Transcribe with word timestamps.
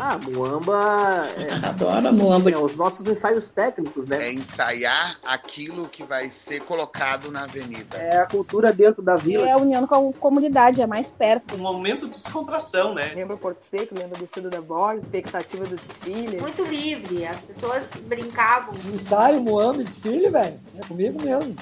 Ah, 0.00 0.18
Muamba. 0.18 1.28
É, 1.36 1.52
Adoro 1.66 2.12
Muamba. 2.12 2.50
É, 2.50 2.58
os 2.58 2.76
nossos 2.76 3.06
ensaios 3.06 3.50
técnicos, 3.50 4.06
né? 4.06 4.28
É 4.28 4.32
ensaiar 4.32 5.18
aquilo 5.24 5.88
que 5.88 6.04
vai 6.04 6.30
ser 6.30 6.60
colocado 6.60 7.30
na 7.30 7.44
avenida. 7.44 7.96
É 7.96 8.18
a 8.18 8.26
cultura 8.26 8.72
dentro 8.72 9.02
da 9.02 9.16
vila. 9.16 9.48
É 9.48 9.52
a 9.52 9.56
união 9.56 9.86
com 9.86 10.10
a 10.10 10.12
comunidade, 10.12 10.80
é 10.80 10.86
mais 10.86 11.10
perto. 11.10 11.56
Um 11.56 11.58
momento 11.58 12.06
de 12.06 12.12
descontração, 12.12 12.94
né? 12.94 13.12
Lembra 13.14 13.36
Porto 13.36 13.60
Seco, 13.60 13.94
lembra 13.96 14.18
do 14.18 14.24
Descida 14.24 14.50
da 14.50 14.60
Borda, 14.60 15.00
expectativa 15.02 15.64
do 15.64 15.76
desfile. 15.76 16.40
Muito 16.40 16.64
livre, 16.64 17.26
as 17.26 17.40
pessoas 17.40 17.88
brincavam. 18.06 18.74
Ensaio, 18.92 19.40
Muamba, 19.42 19.82
desfile, 19.82 20.28
velho. 20.28 20.60
É 20.78 20.86
comigo 20.86 21.20
mesmo. 21.22 21.56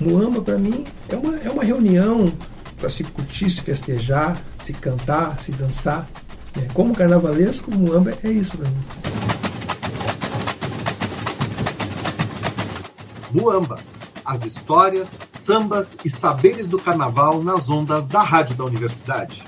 Muamba, 0.00 0.42
para 0.42 0.58
mim, 0.58 0.84
é 1.08 1.16
uma, 1.16 1.38
é 1.38 1.50
uma 1.50 1.62
reunião 1.62 2.32
para 2.82 2.90
se 2.90 3.04
curtir, 3.04 3.48
se 3.48 3.62
festejar, 3.62 4.36
se 4.64 4.72
cantar, 4.72 5.38
se 5.40 5.52
dançar. 5.52 6.04
É, 6.60 6.66
como 6.74 6.92
carnavalesco, 6.92 7.70
Muamba 7.70 8.12
é 8.24 8.28
isso 8.28 8.58
para 8.58 8.68
mim. 8.68 8.82
Muamba, 13.30 13.78
as 14.24 14.44
histórias, 14.44 15.16
sambas 15.28 15.96
e 16.04 16.10
saberes 16.10 16.68
do 16.68 16.76
carnaval 16.76 17.40
nas 17.40 17.70
ondas 17.70 18.04
da 18.06 18.20
Rádio 18.20 18.56
da 18.56 18.64
Universidade. 18.64 19.44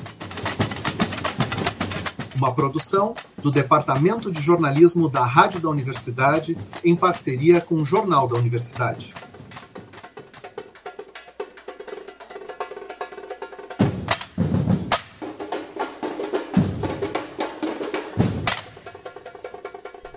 Uma 2.36 2.54
produção 2.54 3.14
do 3.42 3.50
Departamento 3.50 4.30
de 4.30 4.40
Jornalismo 4.40 5.08
da 5.08 5.24
Rádio 5.24 5.58
da 5.58 5.68
Universidade 5.68 6.56
em 6.84 6.94
parceria 6.94 7.60
com 7.60 7.74
o 7.74 7.84
Jornal 7.84 8.28
da 8.28 8.36
Universidade. 8.36 9.12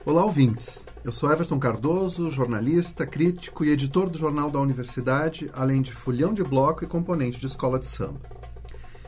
Olá, 0.10 0.24
ouvintes. 0.24 0.88
Eu 1.04 1.12
sou 1.12 1.30
Everton 1.30 1.60
Cardoso, 1.60 2.32
jornalista, 2.32 3.06
crítico 3.06 3.66
e 3.66 3.72
editor 3.72 4.10
do 4.10 4.18
Jornal 4.18 4.50
da 4.50 4.58
Universidade, 4.58 5.52
além 5.54 5.82
de 5.82 5.92
fulhão 5.92 6.34
de 6.34 6.46
bloco 6.46 6.82
e 6.82 6.88
componente 6.88 7.38
de 7.38 7.46
escola 7.46 7.78
de 7.78 7.88
samba. 7.88 8.22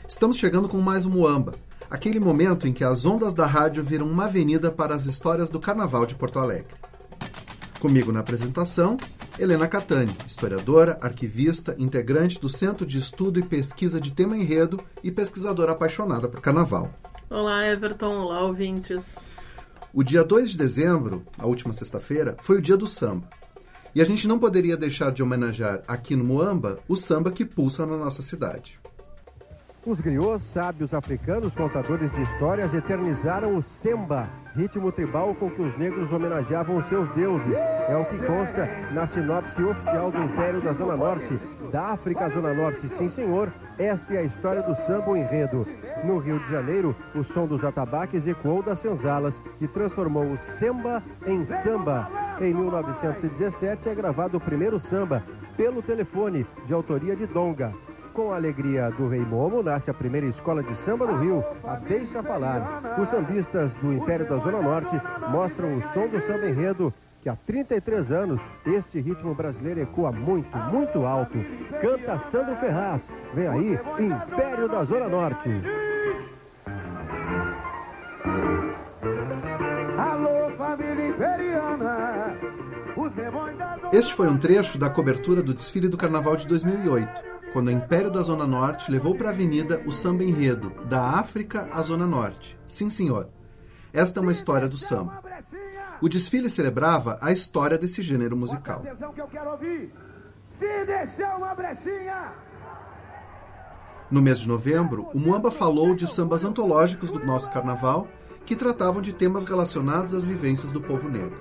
Estamos 0.06 0.36
chegando 0.36 0.68
com 0.68 0.78
mais 0.82 1.06
um 1.06 1.12
Muamba, 1.12 1.56
aquele 1.90 2.20
momento 2.20 2.68
em 2.68 2.74
que 2.74 2.84
as 2.84 3.06
ondas 3.06 3.34
da 3.34 3.46
rádio 3.46 3.82
viram 3.82 4.06
uma 4.06 4.26
avenida 4.26 4.74
para 4.74 4.94
as 4.94 5.06
histórias 5.06 5.50
do 5.50 5.58
Carnaval 5.58 6.06
de 6.06 6.16
Porto 6.16 6.38
Alegre. 6.38 6.76
Comigo 7.80 8.12
na 8.12 8.20
apresentação, 8.20 8.98
Helena 9.40 9.70
Catani, 9.70 10.14
historiadora, 10.28 10.98
arquivista, 11.00 11.78
integrante 11.80 12.42
do 12.42 12.50
Centro 12.50 12.86
de 12.86 13.00
Estudo 13.00 13.40
e 13.40 13.44
Pesquisa 13.44 14.02
de 14.02 14.12
Tema 14.12 14.36
Enredo 14.36 14.78
e 15.02 15.10
pesquisadora 15.10 15.72
apaixonada 15.72 16.28
por 16.28 16.42
Carnaval. 16.42 16.94
Olá, 17.30 17.66
Everton. 17.66 18.18
Olá, 18.18 18.44
ouvintes. 18.44 19.16
O 19.92 20.04
dia 20.04 20.24
2 20.24 20.52
de 20.52 20.58
dezembro, 20.58 21.24
a 21.36 21.48
última 21.48 21.74
sexta-feira, 21.74 22.38
foi 22.42 22.60
o 22.60 22.62
dia 22.62 22.78
do 22.78 22.86
samba. 22.86 23.28
E 23.96 24.02
a 24.02 24.06
gente 24.06 24.28
não 24.28 24.38
poderia 24.38 24.78
deixar 24.78 25.12
de 25.12 25.24
homenagear 25.24 25.82
aqui 25.88 26.16
no 26.16 26.24
Moamba 26.24 26.78
o 26.88 26.96
samba 26.96 27.32
que 27.32 27.44
pulsa 27.44 27.88
na 27.88 27.98
nossa 27.98 28.22
cidade. 28.22 28.80
Os 29.84 30.00
griots, 30.00 30.46
sábios 30.54 30.94
africanos, 30.94 31.56
contadores 31.56 32.12
de 32.12 32.22
histórias, 32.22 32.72
eternizaram 32.72 33.56
o 33.56 33.64
semba, 33.64 34.30
ritmo 34.56 34.92
tribal 34.92 35.34
com 35.34 35.50
que 35.50 35.62
os 35.62 35.76
negros 35.80 36.12
homenageavam 36.12 36.84
seus 36.88 37.10
deuses. 37.16 37.56
É 37.88 37.98
o 37.98 38.06
que 38.06 38.18
consta 38.20 38.68
na 38.92 39.08
sinopse 39.08 39.64
oficial 39.64 40.12
do 40.12 40.22
Império 40.22 40.62
da 40.62 40.74
Zona 40.74 40.96
Norte, 40.96 41.40
da 41.72 41.94
África 41.94 42.30
Zona 42.30 42.54
Norte, 42.54 42.88
sim 42.90 43.10
senhor. 43.10 43.52
Essa 43.80 44.14
é 44.14 44.18
a 44.20 44.24
história 44.24 44.62
do 44.62 44.76
samba 44.86 45.18
enredo. 45.18 45.66
No 46.04 46.18
Rio 46.18 46.40
de 46.40 46.50
Janeiro, 46.50 46.96
o 47.14 47.24
som 47.24 47.46
dos 47.46 47.64
atabaques 47.64 48.26
ecoou 48.26 48.64
das 48.64 48.80
senzalas 48.80 49.40
e 49.60 49.68
transformou 49.68 50.24
o 50.24 50.38
samba 50.60 51.04
em 51.26 51.46
samba. 51.46 52.10
Em 52.40 52.54
1917 52.54 53.90
é 53.90 53.96
gravado 53.96 54.38
o 54.38 54.42
primeiro 54.42 54.80
samba, 54.80 55.24
pelo 55.58 55.82
telefone, 55.82 56.46
de 56.66 56.74
autoria 56.74 57.16
de 57.16 57.28
Donga. 57.28 57.74
Com 58.14 58.32
a 58.32 58.36
alegria 58.36 58.90
do 58.92 59.08
Rei 59.08 59.20
Momo, 59.20 59.62
nasce 59.62 59.90
a 59.90 59.94
primeira 59.94 60.28
escola 60.28 60.64
de 60.64 60.74
samba 60.78 61.06
no 61.06 61.20
Rio, 61.20 61.44
a 61.64 61.76
Deixa 61.76 62.24
Falar. 62.24 62.98
Os 62.98 63.10
sambistas 63.10 63.74
do 63.76 63.94
Império 63.94 64.28
da 64.28 64.38
Zona 64.38 64.62
Norte 64.62 65.00
mostram 65.30 65.78
o 65.78 65.82
som 65.94 66.08
do 66.08 66.20
samba 66.26 66.48
enredo 66.48 66.94
que 67.22 67.30
há 67.30 67.36
33 67.36 68.12
anos 68.12 68.42
este 68.66 69.00
ritmo 69.00 69.34
brasileiro 69.36 69.82
ecoa 69.82 70.12
muito, 70.12 70.56
muito 70.58 71.06
alto. 71.06 71.38
Canta 71.82 72.20
Sandro 72.32 72.56
Ferraz. 72.56 73.02
Vem 73.34 73.48
aí, 73.48 73.80
Império 74.00 74.70
da 74.70 74.84
Zona 74.84 75.08
Norte. 75.08 75.50
Alô, 79.98 80.52
família 80.58 81.08
imperiana. 81.10 82.38
Este 83.92 84.14
foi 84.14 84.28
um 84.28 84.38
trecho 84.38 84.78
da 84.78 84.90
cobertura 84.90 85.42
do 85.42 85.54
desfile 85.54 85.88
do 85.88 85.98
Carnaval 85.98 86.36
de 86.36 86.48
2008, 86.48 87.24
quando 87.52 87.68
o 87.68 87.72
Império 87.72 88.12
da 88.12 88.22
Zona 88.22 88.46
Norte 88.46 88.92
levou 88.92 89.16
para 89.16 89.30
a 89.30 89.32
avenida 89.32 89.82
o 89.86 89.92
samba 89.92 90.24
enredo, 90.24 90.72
da 90.86 91.02
África 91.02 91.68
à 91.72 91.82
Zona 91.82 92.06
Norte. 92.06 92.58
Sim, 92.68 92.90
senhor. 92.90 93.30
Esta 93.92 94.20
é 94.20 94.22
uma 94.22 94.32
história 94.32 94.68
do 94.68 94.78
samba. 94.78 95.29
O 96.02 96.08
desfile 96.08 96.50
celebrava 96.50 97.18
a 97.22 97.32
história 97.32 97.78
desse 97.78 98.02
gênero 98.02 98.36
musical. 98.38 98.84
No 104.10 104.22
mês 104.22 104.40
de 104.40 104.48
novembro, 104.48 105.10
o 105.14 105.20
Muamba 105.20 105.52
falou 105.52 105.94
de 105.94 106.10
sambas 106.10 106.44
antológicos 106.44 107.12
do 107.12 107.24
nosso 107.24 107.52
carnaval 107.52 108.08
que 108.46 108.56
tratavam 108.56 109.02
de 109.02 109.14
temas 109.14 109.46
relacionados 109.46 110.14
às 110.14 110.26
vivências 110.26 110.72
do 110.72 110.82
povo 110.82 111.08
negro. 111.08 111.38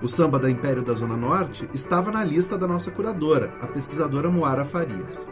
O 0.00 0.08
samba 0.08 0.38
da 0.38 0.50
Império 0.50 0.82
da 0.82 0.94
Zona 0.94 1.16
Norte 1.16 1.68
estava 1.74 2.10
na 2.10 2.24
lista 2.24 2.56
da 2.56 2.66
nossa 2.66 2.90
curadora, 2.90 3.52
a 3.60 3.66
pesquisadora 3.66 4.30
Moara 4.30 4.64
Farias. 4.64 5.28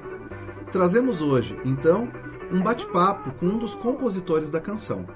Trazemos 0.73 1.23
hoje, 1.23 1.57
então, 1.65 2.09
um 2.51 2.61
bate-papo 2.63 3.31
com 3.33 3.47
um 3.47 3.59
dos 3.59 3.75
compositores 3.75 4.51
da 4.51 4.61
canção. 4.61 5.07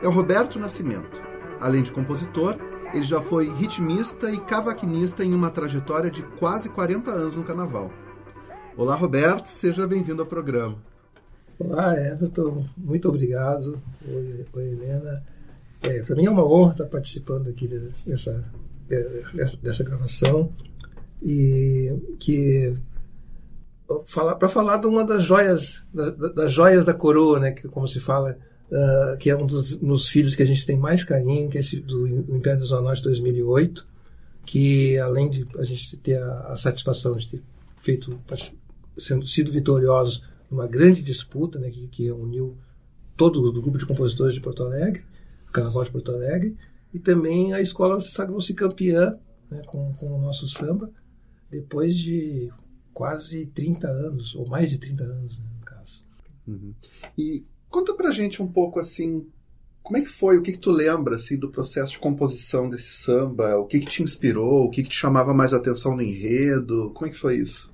É 0.00 0.08
o 0.08 0.10
Roberto 0.10 0.58
Nascimento. 0.58 1.20
Além 1.60 1.82
de 1.82 1.92
compositor, 1.92 2.56
ele 2.92 3.02
já 3.02 3.20
foi 3.20 3.48
ritmista 3.48 4.30
e 4.30 4.38
cavaquinista 4.38 5.24
em 5.24 5.32
uma 5.32 5.50
trajetória 5.50 6.10
de 6.10 6.22
quase 6.38 6.68
40 6.68 7.10
anos 7.10 7.36
no 7.36 7.44
carnaval. 7.44 7.90
Olá, 8.76 8.94
Roberto, 8.94 9.46
seja 9.46 9.86
bem-vindo 9.86 10.22
ao 10.22 10.28
programa. 10.28 10.76
Olá, 11.58 11.94
Everton, 11.98 12.66
muito 12.76 13.08
obrigado. 13.08 13.80
Oi, 14.06 14.46
oi 14.52 14.72
Helena. 14.72 15.24
É, 15.82 16.02
Para 16.02 16.16
mim 16.16 16.26
é 16.26 16.30
uma 16.30 16.44
honra 16.44 16.72
estar 16.72 16.86
participando 16.86 17.48
aqui 17.48 17.66
dessa, 18.06 18.44
dessa, 19.62 19.84
gravação 19.84 20.52
e 21.22 21.96
que 22.20 22.76
para 24.38 24.48
falar 24.48 24.76
de 24.76 24.86
uma 24.86 25.04
das 25.04 25.22
joias 25.22 25.84
da, 25.92 26.10
das 26.10 26.52
joias 26.52 26.84
da 26.84 26.94
coroa, 26.94 27.40
né, 27.40 27.52
que 27.52 27.68
como 27.68 27.86
se 27.86 28.00
fala, 28.00 28.38
uh, 28.72 29.16
que 29.18 29.30
é 29.30 29.36
um 29.36 29.46
dos, 29.46 29.76
dos, 29.76 30.08
filhos 30.08 30.34
que 30.34 30.42
a 30.42 30.46
gente 30.46 30.64
tem 30.64 30.76
mais 30.76 31.04
carinho, 31.04 31.50
que 31.50 31.58
é 31.58 31.60
esse 31.60 31.76
do 31.76 32.08
Império 32.34 32.58
dos 32.58 32.72
Anões 32.72 33.00
2008, 33.00 33.86
que 34.44 34.98
além 34.98 35.30
de 35.30 35.44
a 35.58 35.62
gente 35.62 35.96
ter 35.98 36.20
a, 36.20 36.52
a 36.52 36.56
satisfação 36.56 37.14
de 37.14 37.28
ter 37.28 37.42
feito 37.78 38.18
sendo 38.96 39.26
sido 39.26 39.52
vitoriosos 39.52 40.22
uma 40.50 40.66
grande 40.66 41.00
disputa 41.02 41.58
né, 41.58 41.70
que, 41.70 41.88
que 41.88 42.10
uniu 42.10 42.56
todo 43.16 43.42
o 43.42 43.52
grupo 43.52 43.78
de 43.78 43.86
compositores 43.86 44.34
de 44.34 44.40
Porto 44.40 44.62
Alegre, 44.62 45.04
o 45.48 45.52
Carnaval 45.52 45.84
de 45.84 45.90
Porto 45.90 46.12
Alegre, 46.12 46.56
e 46.92 46.98
também 46.98 47.54
a 47.54 47.60
escola 47.60 48.00
sagrou-se 48.00 48.52
campeã 48.52 49.18
né, 49.50 49.62
com, 49.66 49.94
com 49.94 50.12
o 50.12 50.20
nosso 50.20 50.46
samba, 50.46 50.90
depois 51.50 51.96
de 51.96 52.50
quase 52.92 53.46
30 53.46 53.88
anos, 53.88 54.34
ou 54.34 54.46
mais 54.46 54.68
de 54.68 54.78
30 54.78 55.04
anos, 55.04 55.38
né, 55.38 55.46
no 55.58 55.64
caso. 55.64 56.04
Uhum. 56.46 56.74
E 57.16 57.44
conta 57.72 57.94
pra 57.94 58.12
gente 58.12 58.40
um 58.40 58.46
pouco 58.46 58.78
assim, 58.78 59.26
como 59.82 59.96
é 59.96 60.00
que 60.00 60.08
foi, 60.08 60.38
o 60.38 60.42
que, 60.42 60.52
que 60.52 60.58
tu 60.58 60.70
lembra 60.70 61.16
assim, 61.16 61.36
do 61.36 61.50
processo 61.50 61.92
de 61.92 61.98
composição 61.98 62.70
desse 62.70 62.92
samba, 62.92 63.56
o 63.56 63.66
que, 63.66 63.80
que 63.80 63.86
te 63.86 64.02
inspirou, 64.02 64.64
o 64.64 64.70
que, 64.70 64.82
que 64.82 64.90
te 64.90 64.96
chamava 64.96 65.34
mais 65.34 65.52
atenção 65.52 65.96
no 65.96 66.02
enredo, 66.02 66.92
como 66.94 67.08
é 67.08 67.10
que 67.10 67.18
foi 67.18 67.38
isso? 67.38 67.72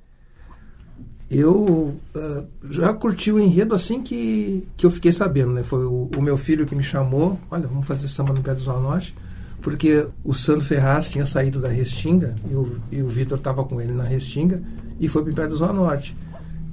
eu 1.30 1.94
uh, 2.16 2.46
já 2.70 2.92
curti 2.94 3.30
o 3.30 3.38
enredo 3.38 3.74
assim 3.74 4.00
que, 4.00 4.66
que 4.76 4.86
eu 4.86 4.90
fiquei 4.90 5.12
sabendo, 5.12 5.52
né? 5.52 5.62
Foi 5.62 5.84
o, 5.84 6.10
o, 6.16 6.22
meu 6.22 6.38
filho 6.38 6.64
que 6.64 6.74
me 6.74 6.82
chamou, 6.82 7.38
olha, 7.50 7.66
vamos 7.66 7.86
fazer 7.86 8.08
samba 8.08 8.32
no 8.32 8.40
Pé 8.40 8.54
do 8.54 8.60
Zona 8.60 8.80
Norte, 8.80 9.14
porque 9.60 10.06
o 10.24 10.32
Sandro 10.32 10.64
Ferraz 10.64 11.08
tinha 11.08 11.26
saído 11.26 11.60
da 11.60 11.68
Restinga 11.68 12.34
e 12.50 12.54
o, 12.54 12.80
o 13.04 13.08
Vitor 13.08 13.36
estava 13.36 13.62
com 13.64 13.80
ele 13.80 13.92
na 13.92 14.04
Restinga 14.04 14.62
e 14.98 15.06
foi 15.06 15.22
para 15.22 15.32
o 15.32 15.34
Pé 15.34 15.46
do 15.46 15.56
Zona 15.56 15.74
Norte. 15.74 16.16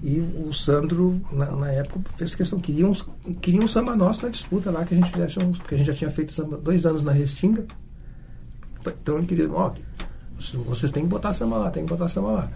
E 0.04 0.20
o 0.20 0.54
Sandro, 0.54 1.20
na, 1.32 1.52
na, 1.52 1.72
época, 1.72 2.00
fez 2.16 2.36
questão, 2.36 2.60
queria 2.60 2.88
um, 2.88 2.94
queria 3.42 3.62
um 3.62 3.68
samba 3.68 3.96
nosso 3.96 4.24
na 4.24 4.30
disputa 4.30 4.70
lá, 4.70 4.86
que 4.86 4.94
a 4.94 4.98
gente 4.98 5.12
fizesse 5.12 5.40
um, 5.40 5.52
porque 5.52 5.76
a 5.76 5.78
gente 5.78 5.88
já 5.88 5.94
tinha 5.94 6.12
feito 6.12 6.32
samba 6.32 6.58
dois 6.58 6.86
anos 6.86 7.04
na 7.04 7.12
Restinga. 7.12 7.66
Então 8.86 9.18
ele 9.18 9.26
queria, 9.26 9.52
ó, 9.52 9.74
vocês 10.68 10.92
têm 10.92 11.04
que 11.04 11.10
botar 11.10 11.34
samba 11.34 11.58
lá, 11.58 11.72
tem 11.72 11.84
que 11.84 11.90
botar 11.90 12.08
samba 12.08 12.32
lá. 12.32 12.52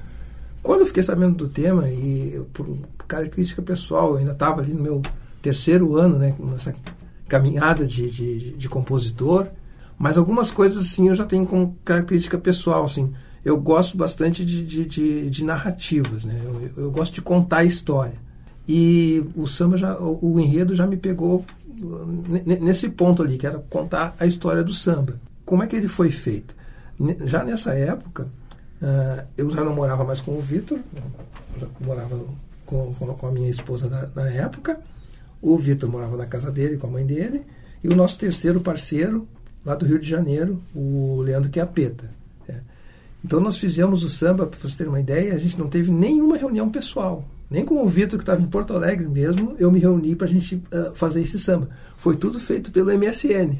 Quando 0.61 0.81
eu 0.81 0.87
fiquei 0.87 1.01
sabendo 1.01 1.35
do 1.35 1.47
tema, 1.47 1.89
e 1.89 2.43
por 2.53 2.77
característica 3.07 3.61
pessoal, 3.61 4.11
eu 4.11 4.17
ainda 4.17 4.33
estava 4.33 4.61
ali 4.61 4.73
no 4.73 4.83
meu, 4.83 5.01
terceiro 5.41 5.95
ano, 5.95 6.17
né, 6.17 6.35
nessa 6.39 6.73
caminhada 7.27 7.85
de, 7.85 8.09
de, 8.09 8.51
de 8.51 8.69
compositor, 8.69 9.47
mas 9.97 10.17
algumas 10.17 10.51
coisas 10.51 10.85
assim 10.85 11.09
eu 11.09 11.15
já 11.15 11.25
tenho 11.25 11.45
como 11.45 11.77
característica 11.83 12.37
pessoal, 12.37 12.85
assim, 12.85 13.13
eu 13.43 13.59
gosto 13.59 13.97
bastante 13.97 14.43
de, 14.43 14.63
de, 14.63 14.85
de, 14.85 15.29
de 15.29 15.45
narrativas, 15.45 16.25
né, 16.25 16.39
eu, 16.43 16.83
eu, 16.83 16.91
gosto 16.91 17.13
de 17.15 17.21
contar 17.21 17.59
a 17.59 17.63
história. 17.63 18.15
E 18.67 19.23
o 19.35 19.47
samba, 19.47 19.77
já, 19.77 19.97
o, 19.97 20.33
o 20.33 20.39
enredo 20.39 20.75
já 20.75 20.85
me 20.85 20.97
pegou 20.97 21.43
nesse 22.45 22.89
ponto 22.89 23.23
ali, 23.23 23.37
que 23.37 23.47
era 23.47 23.57
contar 23.69 24.15
a 24.19 24.25
história 24.25 24.63
do 24.63 24.73
samba. 24.73 25.19
Como 25.45 25.63
é 25.63 25.67
que 25.67 25.75
ele 25.75 25.87
foi 25.87 26.11
feito? 26.11 26.55
Já 27.25 27.43
nessa 27.43 27.73
época, 27.73 28.27
uh, 28.81 29.25
eu 29.37 29.49
já 29.49 29.63
não 29.63 29.73
morava 29.73 30.03
mais 30.03 30.19
com 30.19 30.37
o 30.37 30.41
Vitor, 30.41 30.79
morava 31.79 32.19
com, 32.65 32.93
com, 32.93 33.27
a 33.27 33.31
minha 33.31 33.49
esposa 33.49 33.89
na, 33.89 34.09
na 34.13 34.29
época, 34.29 34.79
o 35.41 35.57
Vitor 35.57 35.89
morava 35.89 36.17
na 36.17 36.25
casa 36.25 36.51
dele 36.51 36.77
com 36.77 36.87
a 36.87 36.89
mãe 36.91 37.05
dele, 37.05 37.43
e 37.83 37.87
o 37.87 37.95
nosso 37.95 38.19
terceiro 38.19 38.59
parceiro, 38.59 39.27
lá 39.65 39.73
do 39.73 39.85
Rio 39.85 39.97
de 39.97 40.07
Janeiro, 40.07 40.61
o 40.75 41.21
Leandro 41.21 41.49
Quiapeta. 41.49 42.18
Então 43.23 43.39
nós 43.39 43.57
fizemos 43.57 44.03
o 44.03 44.09
samba, 44.09 44.45
para 44.45 44.59
vocês 44.59 44.75
terem 44.75 44.91
uma 44.91 44.99
ideia, 44.99 45.33
a 45.33 45.39
gente 45.39 45.57
não 45.57 45.67
teve 45.67 45.91
nenhuma 45.91 46.37
reunião 46.37 46.69
pessoal. 46.69 47.27
Nem 47.49 47.65
com 47.65 47.83
o 47.83 47.89
Vitor, 47.89 48.19
que 48.19 48.23
estava 48.23 48.41
em 48.41 48.47
Porto 48.47 48.73
Alegre 48.73 49.07
mesmo, 49.07 49.55
eu 49.57 49.71
me 49.71 49.79
reuni 49.79 50.15
para 50.15 50.27
a 50.27 50.29
gente 50.29 50.55
uh, 50.55 50.93
fazer 50.93 51.21
esse 51.21 51.39
samba. 51.39 51.69
Foi 51.97 52.15
tudo 52.15 52.39
feito 52.39 52.71
pelo 52.71 52.95
MSN. 52.95 53.57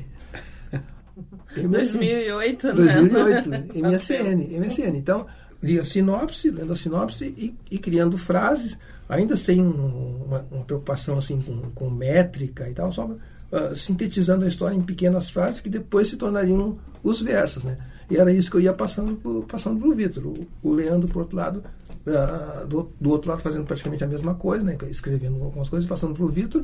MSN. 1.57 1.67
2008, 1.67 2.67
né? 2.67 2.73
2008, 2.73 3.49
MSN, 3.75 4.59
MSN. 4.59 4.95
Então, 4.95 5.25
lia 5.61 5.81
a 5.81 5.85
sinopse, 5.85 6.49
lendo 6.51 6.71
a 6.71 6.75
sinopse 6.75 7.25
e, 7.25 7.55
e 7.69 7.77
criando 7.77 8.17
frases, 8.17 8.77
ainda 9.07 9.35
sem 9.35 9.59
uma, 9.59 10.45
uma 10.51 10.63
preocupação 10.63 11.17
assim 11.17 11.41
com, 11.41 11.71
com, 11.71 11.89
métrica 11.89 12.69
e 12.69 12.73
tal, 12.73 12.91
só 12.91 13.09
uh, 13.51 13.75
sintetizando 13.75 14.45
a 14.45 14.47
história 14.47 14.75
em 14.75 14.81
pequenas 14.81 15.29
frases 15.29 15.59
que 15.59 15.69
depois 15.69 16.07
se 16.07 16.17
tornariam 16.17 16.77
os 17.03 17.21
versos, 17.21 17.63
né? 17.63 17.77
E 18.09 18.17
era 18.17 18.31
isso 18.31 18.49
que 18.49 18.57
eu 18.57 18.61
ia 18.61 18.73
passando 18.73 19.45
passando 19.47 19.79
para 19.79 19.87
o 19.87 19.93
Vitor. 19.93 20.33
O 20.63 20.71
Leandro, 20.71 21.11
por 21.11 21.21
outro 21.21 21.37
lado, 21.37 21.63
uh, 22.05 22.65
do, 22.67 22.91
do 22.99 23.09
outro 23.09 23.29
lado 23.29 23.41
fazendo 23.41 23.65
praticamente 23.65 24.03
a 24.03 24.07
mesma 24.07 24.33
coisa, 24.33 24.63
né? 24.63 24.77
escrevendo 24.89 25.43
algumas 25.43 25.69
coisas, 25.69 25.87
passando 25.87 26.13
para 26.13 26.23
o 26.23 26.27
Vitor 26.27 26.63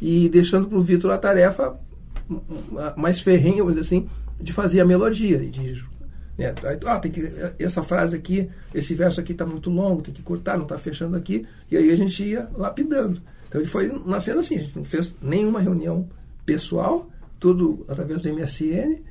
e 0.00 0.28
deixando 0.28 0.68
para 0.68 0.78
o 0.78 0.82
Vitor 0.82 1.10
a 1.10 1.18
tarefa 1.18 1.78
mais 2.96 3.20
ferrenha, 3.20 3.58
vamos 3.58 3.74
dizer 3.74 3.86
assim, 3.86 4.08
de 4.40 4.52
fazer 4.52 4.80
a 4.80 4.84
melodia. 4.84 5.42
E 5.42 5.50
de, 5.50 5.84
né, 6.38 6.54
ah, 6.86 6.98
tem 6.98 7.10
que, 7.10 7.32
essa 7.58 7.82
frase 7.82 8.16
aqui, 8.16 8.48
esse 8.72 8.94
verso 8.94 9.20
aqui 9.20 9.32
está 9.32 9.44
muito 9.44 9.70
longo, 9.70 10.02
tem 10.02 10.14
que 10.14 10.22
cortar, 10.22 10.56
não 10.56 10.64
está 10.64 10.78
fechando 10.78 11.16
aqui. 11.16 11.46
E 11.70 11.76
aí 11.76 11.90
a 11.90 11.96
gente 11.96 12.22
ia 12.24 12.48
lapidando. 12.54 13.20
Então 13.48 13.60
ele 13.60 13.70
foi 13.70 13.92
nascendo 14.04 14.40
assim, 14.40 14.56
a 14.56 14.60
gente 14.60 14.76
não 14.76 14.84
fez 14.84 15.14
nenhuma 15.22 15.60
reunião 15.60 16.08
pessoal, 16.44 17.08
tudo 17.38 17.84
através 17.88 18.20
do 18.20 18.32
MSN. 18.32 19.02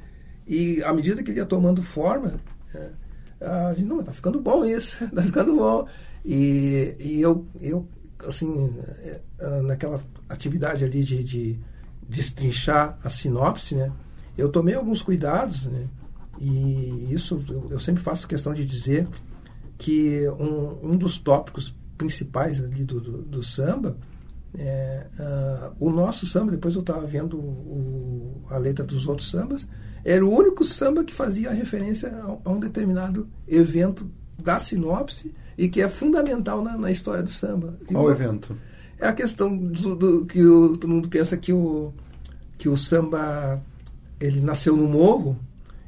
E 0.48 0.84
à 0.84 0.94
medida 0.94 1.24
que 1.24 1.32
ele 1.32 1.40
ia 1.40 1.46
tomando 1.46 1.82
forma, 1.82 2.40
é, 2.74 2.90
a 3.42 3.74
gente, 3.74 3.88
não, 3.88 4.00
está 4.00 4.14
ficando 4.14 4.40
bom 4.40 4.66
isso, 4.66 5.04
está 5.04 5.22
ficando 5.24 5.56
bom. 5.56 5.88
E, 6.26 6.96
e 7.00 7.22
eu, 7.22 7.46
eu, 7.60 7.88
assim, 8.26 8.74
é, 9.04 9.22
é, 9.40 9.62
naquela 9.62 10.02
atividade 10.30 10.84
ali 10.84 11.04
de, 11.04 11.24
de 11.24 11.60
destrinchar 12.08 12.98
a 13.04 13.10
sinopse, 13.10 13.76
né, 13.76 13.92
eu 14.38 14.50
tomei 14.50 14.76
alguns 14.76 15.02
cuidados, 15.02 15.66
né, 15.66 15.88
e 16.40 17.14
isso 17.14 17.44
eu, 17.70 17.80
sempre 17.80 18.02
faço 18.02 18.28
questão 18.28 18.54
de 18.54 18.66
dizer 18.66 19.08
que 19.78 20.28
um, 20.30 20.94
um 20.94 20.98
dos 20.98 21.18
tópicos 21.18 21.76
principais 21.98 22.64
ali 22.64 22.84
do, 22.84 23.00
do, 23.00 23.22
do 23.22 23.44
samba 23.44 23.98
é, 24.58 25.08
uh, 25.20 25.76
o 25.80 25.90
nosso 25.90 26.26
samba, 26.26 26.52
depois 26.52 26.76
eu 26.76 26.82
estava 26.82 27.06
vendo 27.06 27.38
o, 27.38 28.42
a 28.50 28.58
letra 28.58 28.86
dos 28.86 29.08
outros 29.08 29.30
sambas, 29.30 29.68
era 30.06 30.24
o 30.26 30.30
único 30.30 30.64
samba 30.64 31.04
que 31.04 31.14
fazia 31.14 31.52
referência 31.52 32.10
a, 32.10 32.50
a 32.50 32.52
um 32.52 32.60
determinado 32.60 33.28
evento 33.48 34.10
da 34.38 34.60
sinopse 34.60 35.34
e 35.58 35.70
que 35.70 35.82
é 35.82 35.88
fundamental 35.88 36.64
na, 36.64 36.78
na 36.78 36.92
história 36.92 37.24
do 37.24 37.30
samba. 37.30 37.76
Qual 37.88 38.12
evento? 38.12 38.58
É 39.00 39.08
a 39.08 39.14
questão 39.14 39.56
do, 39.56 39.96
do 39.96 40.26
que 40.26 40.44
o, 40.44 40.78
todo 40.78 40.90
mundo 40.90 41.10
pensa 41.10 41.38
que 41.38 41.54
o, 41.54 41.94
que 42.58 42.70
o 42.70 42.78
samba 42.78 43.62
ele 44.20 44.42
nasceu 44.42 44.76
no 44.76 44.88
morro 44.88 45.38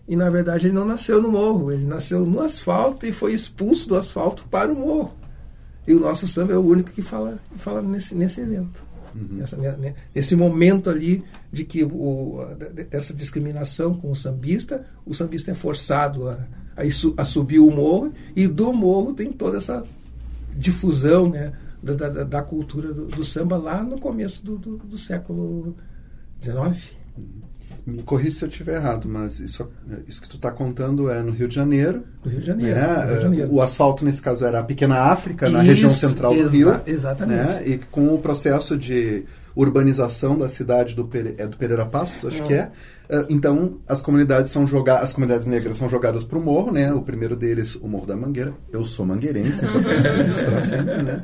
e 0.08 0.16
na 0.16 0.30
verdade 0.30 0.68
ele 0.68 0.76
não 0.76 0.86
nasceu 0.86 1.22
no 1.22 1.32
morro, 1.32 1.72
ele 1.72 1.86
nasceu 1.86 2.26
no 2.26 2.42
asfalto 2.42 3.06
e 3.06 3.12
foi 3.12 3.34
expulso 3.34 3.88
do 3.88 3.96
asfalto 3.96 4.46
para 4.50 4.72
o 4.72 4.76
morro. 4.76 5.14
E 5.88 5.94
o 5.94 6.00
nosso 6.00 6.28
samba 6.28 6.54
é 6.54 6.58
o 6.58 6.66
único 6.66 6.92
que 6.92 7.02
fala, 7.02 7.40
fala 7.58 7.82
nesse, 7.82 8.16
nesse 8.16 8.42
evento. 8.42 8.84
Uhum. 9.16 9.42
Essa, 9.42 9.56
né, 9.56 9.96
esse 10.14 10.36
momento 10.36 10.90
ali 10.90 11.24
de 11.52 11.64
que 11.64 11.84
o, 11.84 12.46
dessa 12.90 13.14
discriminação 13.14 13.94
com 13.94 14.12
o 14.12 14.16
sambista, 14.16 14.86
o 15.06 15.14
sambista 15.14 15.52
é 15.52 15.54
forçado 15.54 16.28
a, 16.28 16.34
a, 16.76 16.82
a 17.18 17.26
subir 17.26 17.60
o 17.60 17.72
morro 17.72 18.12
e 18.36 18.48
do 18.48 18.74
morro 18.74 19.14
tem 19.14 19.32
toda 19.32 19.58
essa 19.58 19.86
difusão 20.58 21.30
né, 21.30 21.54
da, 21.82 21.94
da, 21.94 22.24
da 22.24 22.42
cultura 22.42 22.94
do, 22.94 23.06
do, 23.06 23.24
samba 23.24 23.58
lá 23.58 23.82
no 23.84 24.00
começo 24.00 24.44
do, 24.44 24.58
do, 24.58 24.78
do 24.78 24.98
século 24.98 25.76
XIX. 26.42 26.58
Uhum. 27.18 27.55
Me 27.86 28.02
corri 28.02 28.32
se 28.32 28.44
eu 28.44 28.50
estiver 28.50 28.78
errado, 28.78 29.08
mas 29.08 29.40
isso, 29.40 29.70
isso 30.08 30.20
que 30.22 30.28
tu 30.28 30.38
está 30.38 30.50
contando 30.52 31.08
é 31.10 31.22
no 31.22 31.32
Rio 31.32 31.48
de 31.48 31.54
Janeiro. 31.54 32.04
No 32.24 32.32
Rio 32.32 32.40
de 32.40 32.48
Janeiro, 32.48 32.80
né? 32.80 33.06
Rio 33.06 33.16
de 33.16 33.22
Janeiro. 33.22 33.54
O 33.54 33.62
asfalto, 33.62 34.04
nesse 34.04 34.22
caso, 34.22 34.44
era 34.44 34.60
a 34.60 34.64
Pequena 34.64 35.02
África, 35.02 35.48
na 35.50 35.60
isso, 35.60 35.68
região 35.68 35.92
central 35.92 36.34
do 36.34 36.50
Rio. 36.50 36.82
Exatamente. 36.86 37.44
Né? 37.44 37.64
E 37.68 37.78
com 37.78 38.14
o 38.14 38.20
processo 38.20 38.76
de 38.76 39.26
urbanização 39.56 40.38
da 40.38 40.48
cidade 40.48 40.96
do, 40.96 41.06
Pere, 41.06 41.36
é 41.38 41.48
do 41.48 41.58
Pereira 41.58 41.86
Passos, 41.86 42.26
acho 42.26 42.44
que 42.44 42.54
é. 42.54 42.72
Ah, 43.10 43.26
então, 43.30 43.80
as 43.88 44.02
comunidades 44.02 44.52
são 44.52 44.68
jogadas, 44.68 45.04
as 45.04 45.14
comunidades 45.14 45.48
negras 45.48 45.78
são 45.78 45.88
jogadas 45.88 46.24
para 46.24 46.38
o 46.38 46.42
morro, 46.42 46.72
né? 46.72 46.92
O 46.92 47.02
primeiro 47.02 47.36
deles, 47.36 47.76
o 47.76 47.88
Morro 47.88 48.08
da 48.08 48.16
Mangueira. 48.16 48.54
Eu 48.72 48.84
sou 48.84 49.06
mangueirense, 49.06 49.64
então 49.64 49.82
registrar 49.82 50.62
sempre, 50.62 51.04
né? 51.04 51.24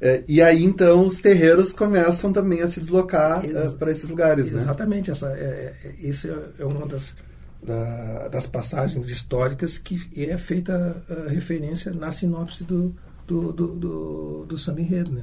É, 0.00 0.22
e 0.28 0.40
aí, 0.40 0.64
então, 0.64 1.04
os 1.04 1.20
terreiros 1.20 1.72
começam 1.72 2.32
também 2.32 2.62
a 2.62 2.68
se 2.68 2.80
deslocar 2.80 3.44
uh, 3.44 3.76
para 3.76 3.90
esses 3.90 4.08
lugares, 4.08 4.50
né? 4.50 4.62
Exatamente. 4.62 5.10
Essa, 5.10 5.28
é, 5.30 5.74
é, 5.84 5.94
isso 5.98 6.28
é 6.58 6.64
uma 6.64 6.86
das, 6.86 7.16
da, 7.62 8.28
das 8.28 8.46
passagens 8.46 9.10
históricas 9.10 9.76
que 9.76 10.00
é 10.16 10.38
feita 10.38 11.02
referência 11.28 11.92
na 11.92 12.12
sinopse 12.12 12.62
do, 12.62 12.94
do, 13.26 13.52
do, 13.52 13.66
do, 13.74 14.46
do 14.46 14.58
samba 14.58 14.80
enredo, 14.80 15.10
né? 15.10 15.22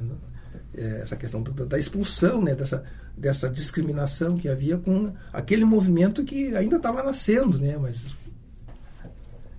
É, 0.74 1.00
essa 1.00 1.16
questão 1.16 1.40
do, 1.40 1.52
da 1.64 1.78
expulsão, 1.78 2.42
né? 2.42 2.54
Dessa, 2.54 2.84
dessa 3.16 3.48
discriminação 3.48 4.36
que 4.36 4.46
havia 4.46 4.76
com 4.76 5.10
aquele 5.32 5.64
movimento 5.64 6.22
que 6.22 6.54
ainda 6.54 6.76
estava 6.76 7.02
nascendo, 7.02 7.58
né? 7.58 7.78
Mas... 7.78 8.04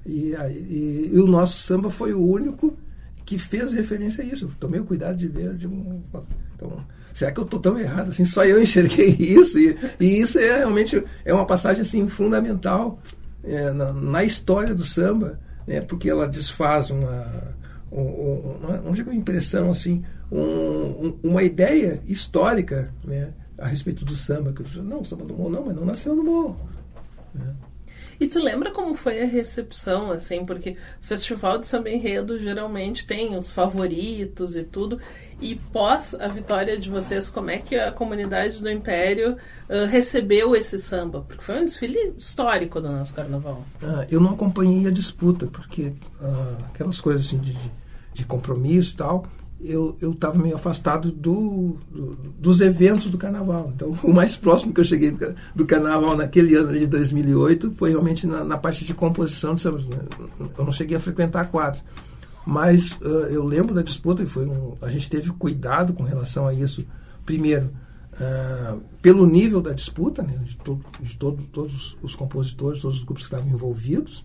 E, 0.05 0.35
e, 0.35 1.09
e 1.11 1.19
o 1.19 1.25
nosso 1.25 1.57
samba 1.57 1.89
foi 1.89 2.13
o 2.13 2.23
único 2.23 2.77
que 3.27 3.37
fez 3.37 3.73
referência 3.73 4.23
a 4.23 4.25
isso. 4.25 4.49
Tomei 4.57 4.79
o 4.79 4.85
cuidado 4.85 5.17
de 5.17 5.27
ver. 5.27 5.53
De 5.53 5.67
um, 5.67 6.01
então, 6.55 6.77
será 7.13 7.29
que 7.29 7.39
eu 7.39 7.43
estou 7.43 7.59
tão 7.59 7.77
errado 7.77 8.09
assim? 8.09 8.23
Só 8.23 8.45
eu 8.45 8.63
enxerguei 8.63 9.09
isso. 9.19 9.59
E, 9.59 9.77
e, 9.99 10.21
isso 10.21 10.39
é 10.39 10.59
realmente 10.59 11.03
é 11.25 11.33
uma 11.33 11.45
passagem 11.45 11.81
assim, 11.81 12.07
fundamental 12.07 12.99
é, 13.43 13.71
na, 13.71 13.91
na, 13.91 14.23
história 14.23 14.73
do 14.73 14.85
samba, 14.85 15.39
né, 15.67 15.81
porque 15.81 16.09
ela 16.09 16.25
desfaz 16.25 16.89
uma, 16.89 17.53
uma, 17.91 18.77
não 18.77 18.93
digo 18.93 19.11
impressão, 19.11 19.71
assim, 19.71 20.05
um, 20.31 21.19
uma 21.21 21.43
ideia 21.43 22.01
histórica 22.07 22.93
né, 23.03 23.33
a 23.57 23.67
respeito 23.67 24.05
do 24.05 24.13
samba. 24.13 24.53
Que 24.53 24.61
eu, 24.61 24.83
não, 24.83 25.01
o 25.01 25.05
samba 25.05 25.25
do 25.25 25.35
morro 25.35 25.49
não, 25.49 25.65
mas 25.65 25.75
não 25.75 25.83
nasceu 25.83 26.15
no 26.15 26.23
morro. 26.23 26.57
Né. 27.35 27.53
E 28.19 28.27
tu 28.27 28.39
lembra 28.39 28.71
como 28.71 28.95
foi 28.95 29.21
a 29.21 29.25
recepção, 29.25 30.11
assim, 30.11 30.45
porque 30.45 30.75
Festival 30.99 31.59
de 31.59 31.67
Samba 31.67 31.89
Enredo 31.89 32.39
geralmente 32.39 33.05
tem 33.05 33.35
os 33.37 33.51
favoritos 33.51 34.55
e 34.55 34.63
tudo. 34.63 34.99
E 35.39 35.55
pós 35.55 36.15
a 36.15 36.27
vitória 36.27 36.79
de 36.79 36.89
vocês, 36.89 37.29
como 37.29 37.51
é 37.51 37.59
que 37.59 37.75
a 37.75 37.91
comunidade 37.91 38.59
do 38.59 38.69
Império 38.69 39.37
uh, 39.69 39.85
recebeu 39.87 40.55
esse 40.55 40.79
samba? 40.79 41.21
Porque 41.27 41.43
foi 41.43 41.61
um 41.61 41.65
desfile 41.65 42.13
histórico 42.17 42.81
do 42.81 42.91
nosso 42.91 43.13
carnaval. 43.13 43.63
Ah, 43.83 44.07
eu 44.09 44.19
não 44.19 44.31
acompanhei 44.31 44.87
a 44.87 44.91
disputa, 44.91 45.45
porque 45.45 45.93
aquelas 46.73 46.99
coisas 46.99 47.27
assim 47.27 47.37
de, 47.37 47.55
de 48.13 48.25
compromisso 48.25 48.93
e 48.93 48.97
tal, 48.97 49.27
eu 49.59 49.97
estava 50.11 50.37
meio 50.37 50.55
afastado 50.55 51.11
do, 51.11 51.77
do, 51.91 52.15
dos 52.37 52.61
eventos 52.61 53.09
do 53.09 53.17
carnaval. 53.17 53.71
Então, 53.75 53.95
o 54.03 54.13
mais 54.13 54.35
próximo 54.35 54.73
que 54.73 54.79
eu 54.79 54.85
cheguei 54.85 55.11
do, 55.11 55.35
do 55.55 55.65
carnaval 55.65 56.15
naquele 56.15 56.55
ano 56.55 56.77
de 56.77 56.85
2008 56.85 57.71
foi 57.71 57.89
realmente 57.89 58.27
na, 58.27 58.43
na 58.43 58.57
parte 58.57 58.85
de 58.85 58.93
composição 58.93 59.57
sambas. 59.57 59.85
Né? 59.85 59.97
Eu 60.57 60.63
não 60.63 60.71
cheguei 60.71 60.97
a 60.97 60.99
frequentar 60.99 61.49
quadros. 61.49 61.83
Mas 62.45 62.93
uh, 63.01 63.27
eu 63.29 63.43
lembro 63.43 63.75
da 63.75 63.81
disputa 63.81 64.23
e 64.23 64.25
foi 64.25 64.45
um, 64.45 64.77
a 64.81 64.89
gente 64.89 65.09
teve 65.09 65.31
cuidado 65.31 65.93
com 65.93 66.03
relação 66.03 66.47
a 66.47 66.53
isso. 66.53 66.85
Primeiro, 67.25 67.71
uh, 68.13 68.79
pelo 69.01 69.25
nível 69.25 69.59
da 69.59 69.73
disputa, 69.73 70.23
né, 70.23 70.39
de, 70.43 70.55
to, 70.57 70.79
de 71.01 71.17
todo, 71.17 71.43
todos 71.51 71.97
os 72.01 72.15
compositores, 72.15 72.81
todos 72.81 72.99
os 72.99 73.03
grupos 73.03 73.27
que 73.27 73.33
estavam 73.33 73.53
envolvidos, 73.53 74.23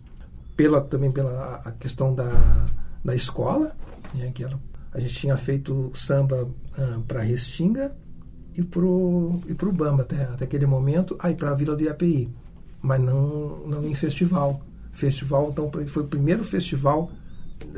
pela, 0.55 0.81
também 0.81 1.11
pela 1.11 1.63
a 1.65 1.73
questão 1.73 2.15
da, 2.15 2.67
da 3.05 3.13
escola, 3.13 3.75
né, 4.15 4.31
que 4.33 4.45
era 4.45 4.57
a 4.93 5.01
gente 5.01 5.15
tinha 5.15 5.37
feito 5.37 5.91
samba 5.95 6.45
uh, 6.45 7.03
para 7.07 7.23
Restinga, 7.23 7.95
e 8.55 8.63
pro, 8.63 9.41
e 9.49 9.55
pro 9.55 9.73
Bamba 9.73 10.03
até, 10.03 10.25
até 10.25 10.45
aquele 10.45 10.67
momento, 10.67 11.17
aí 11.19 11.35
para 11.35 11.51
a 11.51 11.55
Vila 11.55 11.75
do 11.75 11.83
IAPI, 11.83 12.31
mas 12.81 13.01
não, 13.01 13.67
não 13.67 13.87
em 13.87 13.95
festival. 13.95 14.61
Festival, 14.93 15.49
então, 15.51 15.71
foi 15.87 16.03
o 16.03 16.07
primeiro 16.07 16.45
festival 16.45 17.11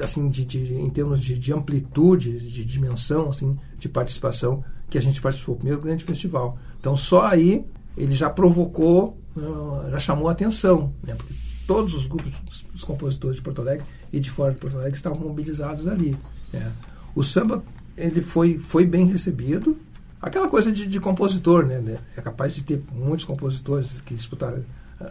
assim 0.01 0.29
de, 0.29 0.45
de, 0.45 0.75
em 0.75 0.89
termos 0.89 1.21
de, 1.21 1.39
de, 1.39 1.53
amplitude, 1.53 2.39
de 2.39 2.65
dimensão, 2.65 3.29
assim, 3.29 3.57
de 3.79 3.89
participação, 3.89 4.65
que 4.89 4.97
a 4.97 5.01
gente 5.01 5.21
participou, 5.21 5.55
o 5.55 5.59
primeiro 5.59 5.81
grande 5.81 6.03
festival. 6.03 6.59
Então, 6.81 6.97
só 6.97 7.27
aí 7.27 7.65
ele 7.97 8.15
já 8.15 8.31
provocou, 8.31 9.19
uh, 9.37 9.91
já 9.91 9.99
chamou 9.99 10.29
a 10.29 10.33
atenção, 10.33 10.93
né? 11.03 11.15
Porque 11.15 11.35
todos 11.67 11.95
os 11.95 12.07
grupos, 12.07 12.33
os 12.75 12.83
compositores 12.83 13.37
de 13.37 13.43
Porto 13.43 13.61
Alegre 13.61 13.85
e 14.13 14.19
de 14.19 14.31
fora 14.31 14.53
de 14.53 14.59
Porto 14.59 14.77
Alegre 14.77 14.97
estavam 14.97 15.21
mobilizados 15.21 15.87
ali. 15.87 16.17
Né? 16.53 16.73
O 17.15 17.23
samba 17.23 17.63
ele 17.97 18.21
foi, 18.21 18.59
foi 18.59 18.85
bem 18.85 19.07
recebido, 19.07 19.77
aquela 20.21 20.49
coisa 20.49 20.73
de, 20.73 20.87
de 20.87 21.01
compositor, 21.01 21.65
né? 21.65 21.99
É 22.17 22.21
capaz 22.21 22.55
de 22.55 22.63
ter 22.63 22.83
muitos 22.93 23.25
compositores 23.25 24.01
que 24.01 24.15
disputaram 24.15 24.65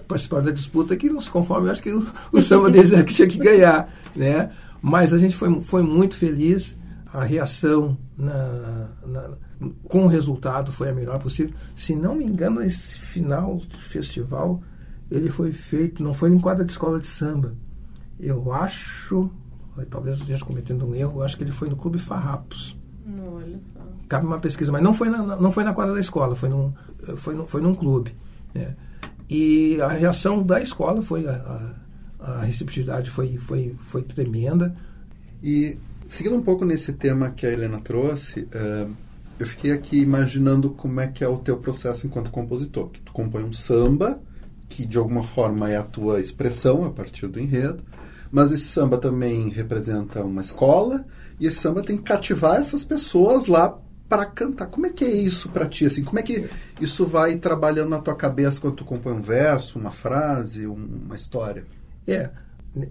participaram 0.07 0.45
da 0.45 0.51
disputa 0.51 0.95
que 0.95 1.09
não 1.09 1.21
se 1.21 1.29
conformam, 1.29 1.71
acho 1.71 1.81
que 1.81 1.91
o, 1.91 2.05
o 2.31 2.41
samba 2.41 2.69
deles 2.69 2.91
era 2.91 3.03
que 3.03 3.13
tinha 3.13 3.27
que 3.27 3.37
ganhar, 3.37 3.93
né? 4.15 4.51
Mas 4.81 5.13
a 5.13 5.17
gente 5.17 5.35
foi, 5.35 5.59
foi 5.61 5.81
muito 5.81 6.17
feliz, 6.17 6.75
a 7.11 7.23
reação 7.23 7.97
na, 8.17 8.89
na, 9.05 9.29
com 9.87 10.05
o 10.05 10.07
resultado 10.07 10.71
foi 10.71 10.89
a 10.89 10.93
melhor 10.93 11.19
possível. 11.19 11.53
Se 11.75 11.95
não 11.95 12.15
me 12.15 12.25
engano, 12.25 12.61
esse 12.61 12.99
final 12.99 13.57
do 13.57 13.77
festival 13.77 14.61
ele 15.11 15.29
foi 15.29 15.51
feito, 15.51 16.03
não 16.03 16.13
foi 16.13 16.31
em 16.31 16.39
quadra 16.39 16.65
de 16.65 16.71
escola 16.71 16.99
de 16.99 17.07
samba. 17.07 17.53
Eu 18.19 18.51
acho, 18.51 19.29
talvez 19.89 20.17
eu 20.17 20.21
esteja 20.21 20.45
cometendo 20.45 20.87
um 20.87 20.95
erro, 20.95 21.21
acho 21.21 21.37
que 21.37 21.43
ele 21.43 21.51
foi 21.51 21.69
no 21.69 21.75
Clube 21.75 21.97
Farrapos. 21.97 22.77
Não, 23.05 23.35
olha 23.35 23.59
só. 23.73 23.79
Cabe 24.07 24.25
uma 24.25 24.39
pesquisa, 24.39 24.71
mas 24.71 24.83
não 24.83 24.93
foi 24.93 25.09
na, 25.09 25.23
não 25.35 25.51
foi 25.51 25.63
na 25.63 25.73
quadra 25.73 25.93
da 25.93 25.99
escola, 25.99 26.35
foi 26.35 26.49
num, 26.49 26.73
foi 27.17 27.35
num, 27.35 27.47
foi 27.47 27.61
num 27.61 27.73
clube. 27.73 28.15
Né? 28.53 28.75
E 29.29 29.81
a 29.81 29.87
reação 29.87 30.43
da 30.43 30.61
escola 30.61 31.01
foi, 31.01 31.27
a, 31.27 31.75
a, 32.19 32.41
receptividade 32.43 33.09
foi, 33.09 33.37
foi, 33.37 33.75
foi 33.87 34.03
tremenda. 34.03 34.75
E 35.41 35.77
seguindo 36.07 36.35
um 36.35 36.41
pouco 36.41 36.63
nesse 36.63 36.93
tema 36.93 37.31
que 37.31 37.45
a 37.45 37.51
Helena 37.51 37.79
trouxe, 37.79 38.41
uh, 38.41 38.93
eu 39.39 39.47
fiquei 39.47 39.71
aqui 39.71 39.99
imaginando 39.99 40.69
como 40.69 40.99
é 40.99 41.07
que 41.07 41.23
é 41.23 41.27
o 41.27 41.37
teu 41.37 41.57
processo 41.57 42.05
enquanto 42.05 42.31
compositor. 42.31 42.89
Que 42.89 43.01
tu 43.01 43.11
compõe 43.11 43.43
um 43.43 43.53
samba, 43.53 44.21
que 44.69 44.85
de 44.85 44.97
alguma 44.97 45.23
forma 45.23 45.69
é 45.69 45.77
a 45.77 45.83
tua 45.83 46.19
expressão 46.19 46.85
a 46.85 46.91
partir 46.91 47.27
do 47.27 47.39
enredo, 47.39 47.83
mas 48.33 48.51
esse 48.51 48.65
samba 48.65 48.97
também 48.97 49.49
representa 49.49 50.23
uma 50.23 50.41
escola, 50.41 51.05
e 51.39 51.45
esse 51.45 51.57
samba 51.57 51.83
tem 51.83 51.95
que 51.95 52.01
cativar 52.01 52.55
essas 52.55 52.83
pessoas 52.83 53.45
lá 53.45 53.79
para 54.09 54.25
cantar. 54.25 54.65
Como 54.65 54.87
é 54.87 54.89
que 54.89 55.05
é 55.05 55.11
isso 55.11 55.49
para 55.49 55.67
ti? 55.67 55.85
Assim, 55.85 56.03
como 56.03 56.17
é 56.17 56.23
que 56.23 56.49
isso 56.81 57.05
vai 57.05 57.35
trabalhando 57.35 57.89
na 57.89 58.01
tua 58.01 58.15
cabeça 58.15 58.59
quando 58.59 58.77
tu 58.77 58.85
compõe 58.85 59.13
um 59.13 59.21
verso, 59.21 59.77
uma 59.77 59.91
frase, 59.91 60.65
uma 60.65 61.15
história? 61.15 61.63
É, 62.07 62.31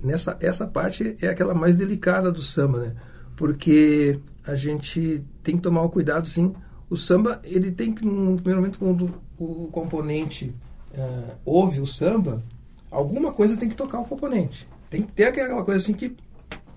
nessa 0.05 0.39
essa 0.41 0.65
parte 0.65 1.17
é 1.21 1.27
aquela 1.27 1.55
mais 1.55 1.75
delicada 1.75 2.31
do 2.31 2.41
samba, 2.41 2.79
né? 2.79 2.95
Porque 3.35 4.21
a 4.47 4.55
gente 4.55 5.25
tem 5.43 5.57
que 5.57 5.63
tomar 5.63 5.83
o 5.83 5.91
cuidado, 5.91 6.29
sim. 6.29 6.55
O 6.89 6.97
samba, 6.97 7.41
ele 7.43 7.73
tem 7.73 7.93
que, 7.93 8.05
no 8.05 8.37
primeiro 8.37 8.61
momento, 8.61 8.79
quando 8.79 9.11
o 9.37 9.67
componente 9.73 10.55
uh, 10.95 11.33
ouve 11.45 11.81
o 11.81 11.87
samba, 11.87 12.41
alguma 12.89 13.33
coisa 13.33 13.57
tem 13.57 13.69
que 13.69 13.75
tocar 13.75 13.99
o 13.99 14.05
componente. 14.05 14.71
Tem 14.93 15.01
que 15.01 15.13
ter 15.13 15.25
aquela 15.25 15.65
coisa 15.65 15.81
assim 15.81 15.95
que, 15.95 16.15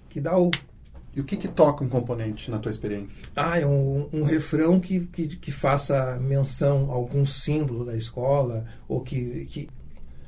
que 0.08 0.22
dá 0.22 0.38
o 0.38 0.50
e 1.14 1.20
o 1.20 1.24
que, 1.24 1.36
que 1.38 1.48
toca 1.48 1.84
um 1.84 1.88
componente 1.90 2.50
na 2.50 2.60
tua 2.60 2.70
experiência? 2.70 3.26
Ah, 3.36 3.60
é 3.60 3.66
um, 3.66 4.10
um 4.12 4.24
refrão 4.24 4.80
que, 4.80 5.02
que, 5.08 5.28
que, 5.28 5.52
faça 5.52 6.18
menção 6.20 6.92
a 6.92 6.94
algum 6.94 7.26
símbolo 7.26 7.86
da 7.86 7.96
escola, 7.96 8.66
ou 8.86 9.00
que, 9.00 9.46
que, 9.46 9.70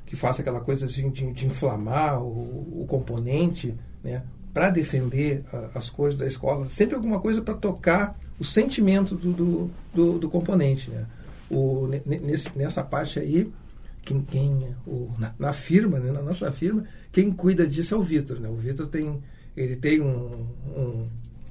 que 0.05 0.15
faça 0.15 0.41
aquela 0.41 0.61
coisa 0.61 0.85
assim 0.85 1.09
de, 1.09 1.29
de 1.33 1.45
inflamar 1.45 2.21
o, 2.21 2.83
o 2.83 2.85
componente, 2.87 3.75
né? 4.01 4.23
para 4.53 4.69
defender 4.69 5.43
a, 5.51 5.77
as 5.77 5.89
cores 5.89 6.17
da 6.17 6.25
escola. 6.25 6.69
Sempre 6.69 6.95
alguma 6.95 7.19
coisa 7.19 7.41
para 7.41 7.53
tocar 7.53 8.17
o 8.39 8.45
sentimento 8.45 9.13
do, 9.13 9.33
do, 9.33 9.71
do, 9.93 10.19
do 10.19 10.29
componente. 10.29 10.89
Né? 10.89 11.05
O, 11.49 11.87
nesse, 12.05 12.49
nessa 12.57 12.81
parte 12.81 13.19
aí, 13.19 13.51
quem, 14.07 14.21
quem 14.21 14.75
o, 14.85 15.13
na, 15.19 15.33
na, 15.37 15.53
firma, 15.53 15.99
né? 15.99 16.11
na 16.11 16.21
nossa 16.21 16.49
firma, 16.51 16.85
quem 17.11 17.29
cuida 17.29 17.67
disso 17.67 17.93
é 17.93 17.97
o 17.97 18.01
Vitor. 18.01 18.39
Né? 18.39 18.47
O 18.47 18.55
Vitor 18.55 18.87
tem 18.87 19.21
ele 19.55 19.75
tem 19.75 19.99
um, 20.01 20.47
um, 20.75 21.09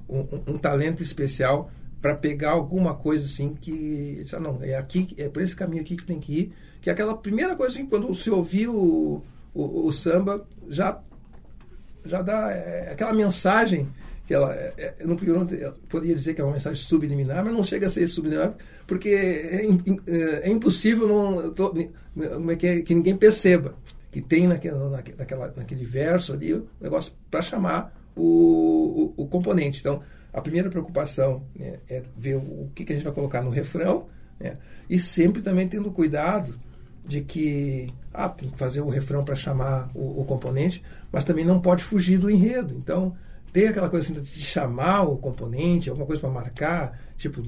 um, 0.09 0.23
um 0.47 0.59
talento 0.59 1.03
especial 1.03 1.71
para 2.01 2.15
pegar 2.15 2.53
alguma 2.53 2.95
coisa 2.95 3.27
assim 3.27 3.53
que 3.53 4.23
ah, 4.33 4.41
não 4.41 4.63
é 4.63 4.77
aqui 4.77 5.09
é 5.19 5.29
por 5.29 5.43
esse 5.43 5.57
caminho 5.57 5.83
aqui 5.83 5.97
que 5.97 6.05
tem 6.05 6.21
que 6.21 6.33
ir 6.33 6.53
que 6.81 6.89
é 6.89 6.93
aquela 6.93 7.17
primeira 7.17 7.57
coisa 7.57 7.75
assim 7.75 7.87
quando 7.87 8.07
você 8.07 8.31
ouvir 8.31 8.69
o, 8.69 9.23
o, 9.53 9.87
o 9.87 9.93
samba 9.93 10.47
já 10.69 11.01
já 12.05 12.23
dá 12.23 12.53
é, 12.53 12.93
aquela 12.93 13.13
mensagem 13.13 13.89
que 14.27 14.35
ela 14.35 14.55
é, 14.55 14.95
é 14.99 15.07
não, 15.07 15.17
poderia 15.89 16.15
dizer 16.15 16.35
que 16.35 16.41
é 16.41 16.45
uma 16.45 16.55
mensagem 16.55 16.83
subliminar 16.83 17.45
mas 17.45 17.55
não 17.55 17.63
chega 17.65 17.87
a 17.87 17.91
ser 17.91 18.07
subliminar 18.09 18.55
porque 18.87 19.09
é, 19.09 19.67
é, 20.07 20.49
é 20.49 20.51
impossível 20.51 21.09
não 21.09 21.53
tô, 21.53 21.75
é 21.77 22.57
que, 22.57 22.83
que 22.83 22.95
ninguém 22.95 23.17
perceba 23.17 23.75
que 24.17 24.23
tem 24.23 24.47
naquela, 24.47 24.89
naquela, 25.19 25.53
naquele 25.55 25.85
verso 25.85 26.33
ali 26.33 26.55
um 26.55 26.65
negócio 26.81 27.13
para 27.31 27.43
chamar 27.43 27.95
o, 28.17 29.13
o, 29.19 29.25
o, 29.25 29.29
componente. 29.29 29.81
Então, 29.81 30.01
a 30.33 30.41
primeira 30.41 30.71
preocupação 30.71 31.45
né, 31.55 31.81
é 31.87 32.03
ver 32.17 32.37
o 32.37 32.71
que, 32.75 32.87
que, 32.87 32.95
a 32.95 32.97
gente 32.97 33.05
vai 33.05 33.13
colocar 33.13 33.43
no 33.43 33.51
refrão 33.51 34.07
né, 34.41 34.57
e 34.89 34.99
sempre 34.99 35.43
também 35.43 35.69
tendo 35.69 35.93
cuidado 35.93 36.59
de 37.05 37.21
que 37.21 37.93
ah, 38.13 38.27
tem 38.27 38.49
que 38.49 38.57
fazer 38.57 38.81
o 38.81 38.89
refrão 38.89 39.23
para 39.23 39.35
chamar 39.35 39.89
o, 39.95 40.23
o, 40.23 40.25
componente, 40.25 40.83
mas 41.13 41.23
também 41.23 41.45
não 41.45 41.61
pode 41.61 41.85
fugir 41.85 42.17
do 42.19 42.31
enredo. 42.31 42.75
Então, 42.75 43.15
tem 43.57 43.69
aquela 43.69 43.89
coisa 43.89 44.13
assim 44.13 44.21
de 44.21 44.39
chamar 44.43 45.05
o 45.05 45.17
componente, 45.17 45.89
alguma 45.89 46.07
coisa 46.07 46.21
para 46.21 46.29
marcar, 46.29 47.01
tipo 47.17 47.43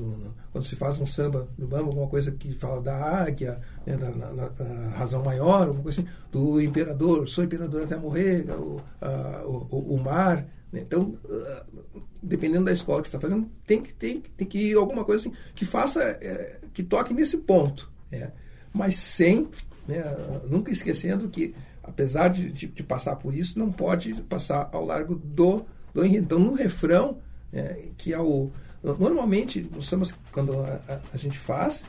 quando 0.51 0.65
se 0.65 0.75
faz 0.75 0.99
um 0.99 1.07
samba 1.07 1.47
no 1.59 1.67
bamba, 1.67 1.89
alguma 1.89 2.09
coisa 2.09 2.33
que 2.33 2.55
fala 2.55 2.81
da 2.81 2.97
águia, 2.97 3.61
né, 3.85 3.95
da, 3.95 4.11
na, 4.11 4.33
na, 4.33 4.89
razão 4.97 5.23
maior, 5.23 5.65
alguma 5.67 5.83
coisa 5.83 6.01
assim, 6.01 6.11
do 6.33 6.63
imperador, 6.63 7.29
sou 7.29 7.45
imperador 7.45 7.83
até 7.83 7.99
morrer, 7.99 8.47
o, 8.53 8.81
a, 9.03 9.45
o, 9.45 9.97
o, 9.97 10.03
mar. 10.03 10.49
Né? 10.73 10.81
Então, 10.81 11.19
uh, 11.27 12.01
dependendo 12.23 12.65
da 12.65 12.73
escola 12.73 13.03
que 13.03 13.09
está 13.09 13.21
fazendo, 13.21 13.47
tem 13.67 13.83
que, 13.83 13.93
tem, 13.93 14.23
tem 14.35 14.49
que 14.49 14.71
ir 14.71 14.77
alguma 14.79 15.05
coisa 15.05 15.29
assim 15.29 15.37
que 15.55 15.67
faça, 15.67 16.03
é, 16.03 16.59
que 16.73 16.83
toque 16.83 17.13
nesse 17.13 17.37
ponto. 17.37 17.93
Né? 18.11 18.33
Mas 18.73 18.97
sem, 18.97 19.47
né, 19.87 20.03
nunca 20.49 20.73
esquecendo 20.73 21.29
que, 21.29 21.55
apesar 21.83 22.29
de, 22.29 22.51
de, 22.51 22.67
de 22.67 22.83
passar 22.83 23.17
por 23.17 23.35
isso, 23.35 23.59
não 23.59 23.71
pode 23.71 24.15
passar 24.23 24.71
ao 24.73 24.87
largo 24.87 25.15
do 25.15 25.67
do 25.95 26.05
enredo. 26.05 26.25
Então, 26.25 26.39
no 26.39 26.55
refrão, 26.55 27.19
é, 27.53 27.87
que 27.97 28.13
é 28.13 28.19
o. 28.19 28.51
Normalmente, 28.83 29.69
nos 29.75 29.89
sambas, 29.89 30.15
quando 30.31 30.61
a, 30.61 30.81
a, 30.89 31.01
a, 31.13 31.17
gente 31.17 31.39
faz, 31.39 31.83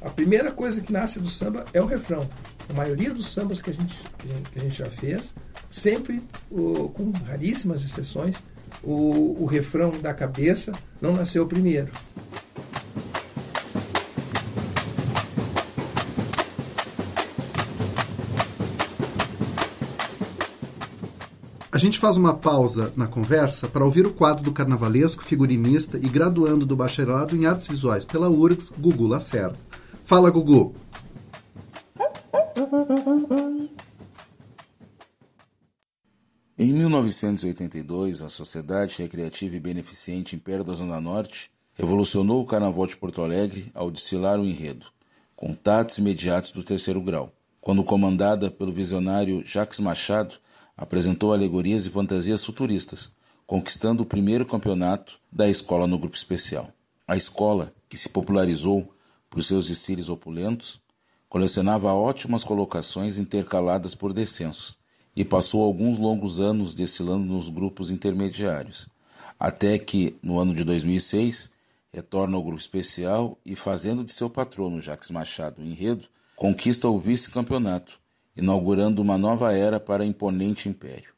a 0.00 0.08
primeira 0.08 0.52
coisa 0.52 0.80
que 0.80 0.92
nasce 0.92 1.18
do 1.18 1.28
samba 1.28 1.64
é 1.72 1.82
o 1.82 1.86
refrão. 1.86 2.28
A 2.68 2.72
maioria 2.72 3.12
dos 3.12 3.26
sambas 3.28 3.60
que 3.60 3.70
a 3.70 3.72
gente, 3.72 3.96
que 4.52 4.58
a 4.58 4.62
gente 4.62 4.76
já 4.76 4.86
fez, 4.86 5.34
sempre, 5.70 6.22
o, 6.50 6.90
com 6.90 7.10
raríssimas 7.26 7.84
exceções, 7.84 8.42
o, 8.82 9.42
o 9.42 9.46
refrão 9.46 9.90
da 9.90 10.14
cabeça 10.14 10.72
não 11.00 11.12
nasceu 11.12 11.46
primeiro. 11.46 11.90
A 21.78 21.80
gente 21.80 22.00
faz 22.00 22.16
uma 22.16 22.34
pausa 22.34 22.92
na 22.96 23.06
conversa 23.06 23.68
para 23.68 23.84
ouvir 23.84 24.04
o 24.04 24.12
quadro 24.12 24.42
do 24.42 24.50
carnavalesco, 24.50 25.22
figurinista 25.22 25.96
e 25.96 26.08
graduando 26.08 26.66
do 26.66 26.74
bacharelado 26.74 27.36
em 27.36 27.46
artes 27.46 27.68
visuais 27.68 28.04
pela 28.04 28.28
URGS, 28.28 28.72
Gugu 28.76 29.06
Lacerda. 29.06 29.56
Fala, 30.02 30.28
Gugu! 30.28 30.74
Em 36.58 36.72
1982, 36.72 38.22
a 38.22 38.28
Sociedade 38.28 38.96
Recreativa 38.98 39.54
e 39.54 39.60
Beneficente 39.60 40.34
Império 40.34 40.64
da 40.64 40.74
Zona 40.74 41.00
Norte 41.00 41.48
revolucionou 41.74 42.42
o 42.42 42.46
Carnaval 42.46 42.88
de 42.88 42.96
Porto 42.96 43.22
Alegre 43.22 43.70
ao 43.72 43.88
desfilar 43.88 44.40
o 44.40 44.44
enredo, 44.44 44.86
Contatos 45.36 45.98
Imediatos 45.98 46.50
do 46.50 46.64
Terceiro 46.64 47.00
Grau, 47.00 47.32
quando 47.60 47.84
comandada 47.84 48.50
pelo 48.50 48.72
visionário 48.72 49.46
Jacques 49.46 49.78
Machado, 49.78 50.40
apresentou 50.78 51.32
alegorias 51.32 51.84
e 51.84 51.90
fantasias 51.90 52.44
futuristas, 52.44 53.12
conquistando 53.44 54.04
o 54.04 54.06
primeiro 54.06 54.46
campeonato 54.46 55.18
da 55.30 55.48
escola 55.48 55.88
no 55.88 55.98
grupo 55.98 56.14
especial. 56.14 56.70
A 57.06 57.16
escola, 57.16 57.72
que 57.88 57.96
se 57.96 58.08
popularizou 58.08 58.88
por 59.28 59.42
seus 59.42 59.66
desfiles 59.66 60.08
opulentos, 60.08 60.80
colecionava 61.28 61.92
ótimas 61.92 62.44
colocações 62.44 63.18
intercaladas 63.18 63.94
por 63.94 64.12
descensos 64.12 64.78
e 65.16 65.24
passou 65.24 65.64
alguns 65.64 65.98
longos 65.98 66.38
anos 66.38 66.74
desfilando 66.74 67.24
nos 67.24 67.48
grupos 67.48 67.90
intermediários, 67.90 68.88
até 69.38 69.78
que, 69.78 70.16
no 70.22 70.38
ano 70.38 70.54
de 70.54 70.62
2006, 70.62 71.50
retorna 71.92 72.36
ao 72.36 72.42
grupo 72.42 72.60
especial 72.60 73.36
e, 73.44 73.56
fazendo 73.56 74.04
de 74.04 74.12
seu 74.12 74.30
patrono 74.30 74.80
Jacques 74.80 75.10
Machado 75.10 75.60
o 75.60 75.64
enredo, 75.64 76.06
conquista 76.36 76.88
o 76.88 76.98
vice-campeonato, 76.98 77.98
inaugurando 78.38 79.02
uma 79.02 79.18
nova 79.18 79.52
era 79.52 79.80
para 79.80 80.04
o 80.04 80.06
imponente 80.06 80.68
império. 80.68 81.12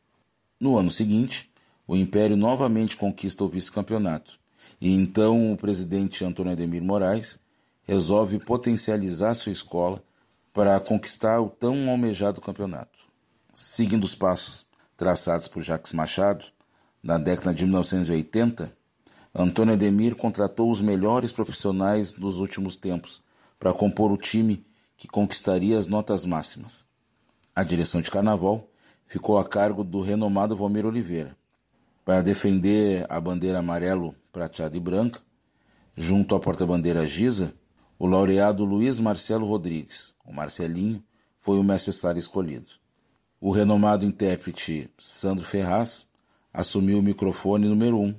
No 0.59 0.79
ano 0.79 0.91
seguinte, 0.91 1.50
o 1.87 1.95
império 1.95 2.35
novamente 2.35 2.97
conquista 2.97 3.45
o 3.45 3.49
vice-campeonato, 3.49 4.39
e 4.81 4.95
então 4.95 5.53
o 5.53 5.57
presidente 5.57 6.25
Antônio 6.25 6.53
Ademir 6.53 6.83
Moraes 6.83 7.39
resolve 7.83 8.39
potencializar 8.39 9.35
sua 9.35 9.53
escola 9.53 10.03
para 10.50 10.81
conquistar 10.81 11.41
o 11.41 11.50
tão 11.50 11.91
almejado 11.91 12.41
campeonato. 12.41 12.99
Seguindo 13.53 14.05
os 14.05 14.15
passos 14.15 14.65
traçados 14.97 15.47
por 15.47 15.62
Jacques 15.62 15.93
Machado, 15.93 16.47
na 17.03 17.19
década 17.19 17.53
de 17.53 17.65
1980, 17.65 18.73
Antônio 19.35 19.75
Ademir 19.75 20.17
contratou 20.17 20.71
os 20.71 20.81
melhores 20.81 21.33
profissionais 21.33 22.12
dos 22.12 22.39
últimos 22.39 22.77
tempos 22.77 23.23
para 23.59 23.75
compor 23.75 24.11
o 24.11 24.17
time 24.17 24.65
que 24.97 25.07
conquistaria 25.07 25.77
as 25.79 25.87
notas 25.87 26.25
máximas. 26.25 26.89
A 27.54 27.64
direção 27.64 28.00
de 28.00 28.11
carnaval 28.11 28.69
ficou 29.07 29.37
a 29.37 29.45
cargo 29.45 29.83
do 29.83 30.00
renomado 30.00 30.57
Valmir 30.57 30.87
Oliveira. 30.87 31.37
Para 32.04 32.23
defender 32.23 33.04
a 33.09 33.21
bandeira 33.21 33.59
amarelo, 33.59 34.14
prateada 34.33 34.76
e 34.76 34.80
branca, 34.80 35.21
junto 35.97 36.35
à 36.35 36.40
porta-bandeira 36.40 37.07
Giza, 37.07 37.52
o 37.99 38.07
laureado 38.07 38.64
Luiz 38.64 39.00
Marcelo 39.00 39.47
Rodrigues, 39.47 40.14
o 40.25 40.33
Marcelinho, 40.33 41.02
foi 41.40 41.59
o 41.59 41.62
necessário 41.62 42.19
escolhido. 42.19 42.71
O 43.40 43.50
renomado 43.50 44.04
intérprete 44.04 44.88
Sandro 44.97 45.45
Ferraz 45.45 46.09
assumiu 46.52 46.99
o 46.99 47.02
microfone 47.02 47.69
número 47.69 47.99
um 47.99 48.14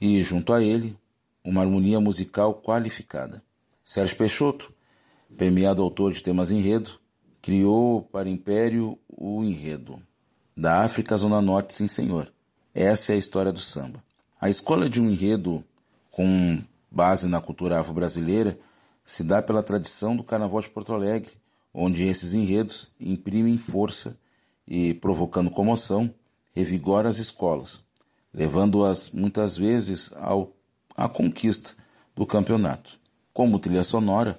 e, 0.00 0.22
junto 0.22 0.52
a 0.52 0.62
ele, 0.62 0.96
uma 1.42 1.62
harmonia 1.62 2.00
musical 2.00 2.54
qualificada. 2.54 3.42
Sérgio 3.84 4.16
Peixoto, 4.16 4.72
premiado 5.36 5.82
autor 5.82 6.12
de 6.12 6.22
temas 6.22 6.50
enredo, 6.50 7.00
criou 7.42 8.02
para 8.02 8.28
Império 8.28 8.98
o 9.08 9.42
enredo. 9.42 10.00
Da 10.56 10.80
África 10.84 11.16
Zona 11.16 11.40
Norte, 11.40 11.74
sim 11.74 11.88
senhor. 11.88 12.32
Essa 12.74 13.12
é 13.12 13.16
a 13.16 13.18
história 13.18 13.52
do 13.52 13.60
samba. 13.60 14.02
A 14.40 14.48
escola 14.48 14.88
de 14.88 15.00
um 15.00 15.10
enredo 15.10 15.64
com 16.10 16.62
base 16.90 17.28
na 17.28 17.40
cultura 17.40 17.80
afro-brasileira 17.80 18.58
se 19.04 19.24
dá 19.24 19.40
pela 19.40 19.62
tradição 19.62 20.16
do 20.16 20.22
Carnaval 20.22 20.60
de 20.60 20.68
Porto 20.68 20.92
Alegre, 20.92 21.30
onde 21.72 22.06
esses 22.06 22.34
enredos 22.34 22.90
imprimem 23.00 23.56
força 23.56 24.18
e, 24.66 24.94
provocando 24.94 25.50
comoção, 25.50 26.12
revigora 26.52 27.08
as 27.08 27.18
escolas, 27.18 27.82
levando-as 28.34 29.10
muitas 29.10 29.56
vezes 29.56 30.12
ao, 30.16 30.52
à 30.96 31.08
conquista 31.08 31.74
do 32.14 32.26
campeonato. 32.26 32.98
Como 33.32 33.58
trilha 33.58 33.84
sonora, 33.84 34.38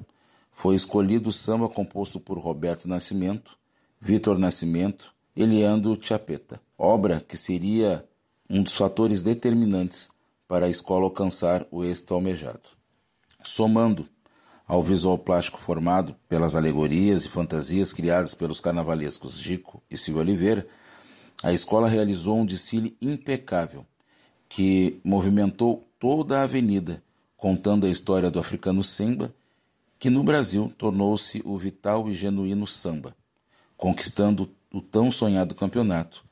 foi 0.59 0.75
escolhido 0.75 1.29
o 1.29 1.31
samba 1.31 1.69
composto 1.69 2.19
por 2.19 2.37
Roberto 2.37 2.85
Nascimento, 2.85 3.57
Vitor 3.97 4.37
Nascimento 4.37 5.13
e 5.33 5.45
Leandro 5.45 5.97
Chapeta, 6.01 6.59
obra 6.77 7.23
que 7.25 7.37
seria 7.37 8.05
um 8.49 8.61
dos 8.61 8.75
fatores 8.75 9.21
determinantes 9.21 10.09
para 10.49 10.65
a 10.65 10.69
escola 10.69 11.05
alcançar 11.05 11.65
o 11.71 11.81
êxito 11.81 12.13
almejado. 12.13 12.71
Somando 13.41 14.05
ao 14.67 14.83
visual 14.83 15.17
plástico 15.17 15.61
formado 15.61 16.13
pelas 16.27 16.57
alegorias 16.57 17.23
e 17.23 17.29
fantasias 17.29 17.93
criadas 17.93 18.35
pelos 18.35 18.59
carnavalescos 18.59 19.39
Gico 19.39 19.81
e 19.89 19.97
Silvio 19.97 20.23
Oliveira, 20.23 20.67
a 21.41 21.53
escola 21.53 21.87
realizou 21.87 22.37
um 22.37 22.45
desfile 22.45 22.97
impecável 23.01 23.85
que 24.49 24.99
movimentou 25.05 25.87
toda 25.97 26.41
a 26.41 26.43
avenida, 26.43 27.01
contando 27.37 27.85
a 27.85 27.89
história 27.89 28.29
do 28.29 28.39
africano 28.39 28.83
samba, 28.83 29.33
que 29.99 30.09
no 30.09 30.23
Brasil 30.23 30.73
tornou-se 30.77 31.41
o 31.43 31.57
vital 31.57 32.09
e 32.09 32.13
genuíno 32.13 32.65
samba, 32.65 33.13
conquistando 33.75 34.49
o 34.73 34.81
tão 34.81 35.11
sonhado 35.11 35.53
campeonato 35.53 36.23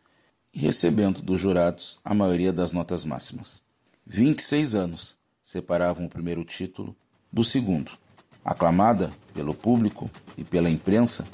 e 0.53 0.59
recebendo 0.59 1.21
dos 1.21 1.39
jurados 1.39 1.99
a 2.03 2.13
maioria 2.13 2.53
das 2.53 2.71
notas 2.71 3.03
máximas. 3.03 3.61
26 4.05 4.73
anos 4.73 5.17
separavam 5.43 6.05
o 6.05 6.09
primeiro 6.09 6.45
título 6.45 6.95
do 7.31 7.43
segundo. 7.43 7.91
Aclamada 8.43 9.11
pelo 9.33 9.53
público 9.53 10.09
e 10.37 10.43
pela 10.45 10.69
imprensa, 10.69 11.27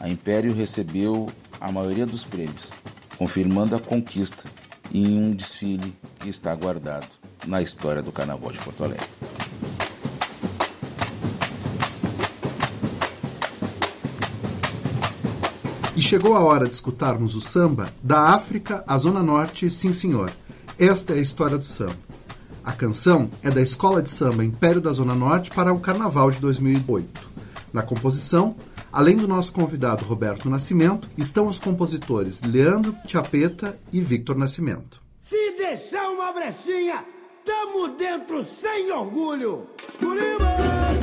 a 0.00 0.08
Império 0.08 0.54
recebeu 0.54 1.28
a 1.60 1.72
maioria 1.72 2.06
dos 2.06 2.24
prêmios, 2.24 2.70
confirmando 3.18 3.74
a 3.74 3.80
conquista 3.80 4.48
em 4.92 5.18
um 5.18 5.32
desfile 5.32 5.92
que 6.20 6.28
está 6.28 6.54
guardado 6.54 7.08
na 7.46 7.60
história 7.60 8.00
do 8.00 8.12
Carnaval 8.12 8.52
de 8.52 8.60
Porto 8.60 8.84
Alegre. 8.84 9.08
E 16.00 16.02
chegou 16.02 16.34
a 16.34 16.40
hora 16.40 16.66
de 16.66 16.74
escutarmos 16.74 17.34
o 17.34 17.42
samba 17.42 17.92
da 18.02 18.30
África 18.30 18.82
à 18.86 18.96
Zona 18.96 19.22
Norte, 19.22 19.70
sim 19.70 19.92
senhor. 19.92 20.32
Esta 20.78 21.12
é 21.12 21.18
a 21.18 21.20
história 21.20 21.58
do 21.58 21.64
samba. 21.66 21.98
A 22.64 22.72
canção 22.72 23.30
é 23.42 23.50
da 23.50 23.60
Escola 23.60 24.00
de 24.00 24.08
Samba 24.08 24.42
Império 24.42 24.80
da 24.80 24.94
Zona 24.94 25.14
Norte 25.14 25.50
para 25.50 25.74
o 25.74 25.78
Carnaval 25.78 26.30
de 26.30 26.40
2008. 26.40 27.30
Na 27.70 27.82
composição, 27.82 28.56
Além 28.90 29.14
do 29.14 29.28
nosso 29.28 29.52
convidado 29.52 30.06
Roberto 30.06 30.48
Nascimento, 30.48 31.06
estão 31.18 31.46
os 31.46 31.60
compositores 31.60 32.40
Leandro 32.42 32.96
Chapeta 33.06 33.78
e 33.92 34.00
Victor 34.00 34.38
Nascimento. 34.38 35.02
Se 35.20 35.52
deixar 35.58 36.08
uma 36.08 36.32
brechinha, 36.32 37.04
tamo 37.44 37.88
dentro 37.88 38.42
sem 38.42 38.90
orgulho. 38.90 39.66
Escurima! 39.86 40.99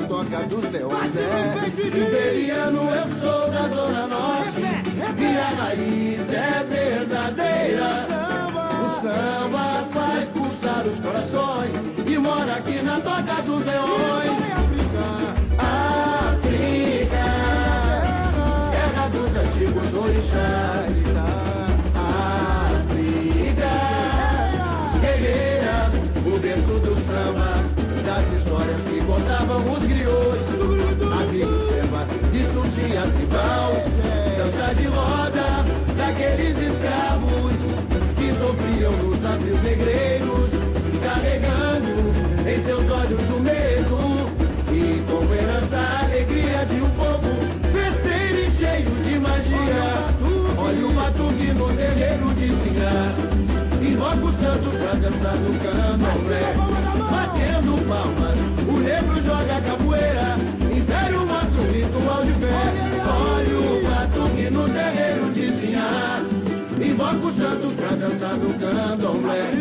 Na 0.00 0.06
toca 0.06 0.38
dos 0.46 0.70
leões. 0.70 1.16
É 1.16 1.68
iberiano, 1.68 2.90
eu 2.90 3.08
sou 3.14 3.50
da 3.50 3.68
Zona 3.68 4.06
Norte, 4.06 4.60
minha 5.18 5.44
raiz 5.44 6.32
é 6.32 6.64
verdadeira. 6.64 8.06
O 8.82 9.00
samba 9.00 9.86
faz 9.92 10.28
pulsar 10.28 10.86
os 10.86 11.00
corações 11.00 11.72
e 12.06 12.18
mora 12.18 12.54
aqui 12.54 12.82
na 12.82 13.00
toca 13.00 13.42
dos 13.42 13.64
leões. 13.64 14.30
África, 15.58 17.26
terra 18.70 19.08
dos 19.08 19.36
antigos 19.36 19.94
orixás. 19.94 20.99
Das 28.20 28.32
histórias 28.32 28.84
que 28.84 29.00
contavam 29.06 29.72
os 29.72 29.86
griots. 29.86 30.19
Dançar 55.10 55.34
no 55.36 55.52
candomblé. 55.58 56.54
Batendo 57.10 57.88
palmas, 57.88 58.38
o 58.68 58.78
negro 58.78 59.22
joga 59.22 59.60
capoeira. 59.60 60.36
Império 60.74 61.26
mostra 61.26 61.60
um 61.60 61.72
ritual 61.72 62.24
de 62.24 62.32
fé. 62.32 62.50
Olha 63.10 63.58
o 63.58 63.82
batuque 63.88 64.50
no 64.50 64.68
terreiro 64.68 65.32
de 65.32 65.52
Sinhá. 65.52 66.22
Invoca 66.80 67.26
os 67.26 67.36
santos 67.36 67.74
pra 67.74 67.88
dançar 67.96 68.34
no 68.34 68.54
candomblé. 68.54 69.52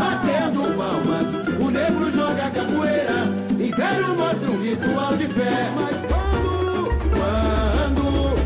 Batendo 0.00 0.76
palmas, 0.76 1.58
o 1.58 1.70
negro 1.70 2.10
joga 2.10 2.50
capoeira. 2.50 3.24
Império 3.58 4.16
mostra 4.16 4.50
um 4.50 4.62
ritual 4.62 5.16
de 5.16 5.26
fé. 5.28 5.70
Mas 5.74 5.96
quando, 6.08 6.88
quando 7.10 8.36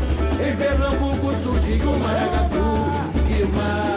Em 0.41 0.55
Pernambuco 0.55 1.33
surgiu 1.41 1.91
o 1.91 1.99
maracatu 1.99 2.65
Que 3.27 3.45
maravilha 3.55 3.94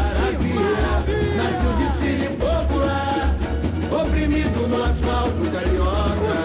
Oprimido 4.39 4.69
no 4.69 4.85
asfalto 4.85 5.51
carioca. 5.53 6.39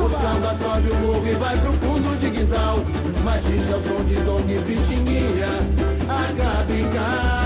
O 0.00 0.08
samba 0.08 0.54
sobe 0.54 0.90
o 0.90 0.94
morro 0.96 1.26
e 1.26 1.34
vai 1.34 1.58
pro 1.58 1.72
fundo 1.72 2.16
de 2.20 2.30
quintal. 2.30 2.78
Machista 3.24 3.72
é 3.72 3.76
o 3.76 3.80
som 3.80 4.04
de 4.04 4.14
Dom 4.22 4.40
e 4.48 4.60
Pixinguinha 4.62 5.48
A 6.08 7.41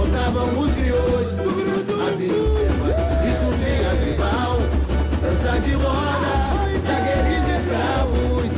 Contavam 0.00 0.58
os 0.58 0.70
griões, 0.72 1.28
a 1.28 2.10
deusa 2.16 2.62
e 3.22 3.32
cozinha 3.44 3.92
tribal, 4.00 4.56
dança 5.20 5.60
de 5.60 5.72
roda, 5.74 6.34
daqueles 6.86 7.44
escravos, 7.60 8.50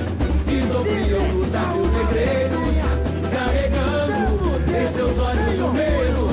desobriam 0.47 1.25
dos 1.33 1.51
sábios 1.51 1.91
negreiros, 1.93 2.77
carregando 3.33 4.47
em 4.71 4.87
seus 4.93 5.19
olhos 5.19 5.59
o 5.61 5.73
medo, 5.73 6.25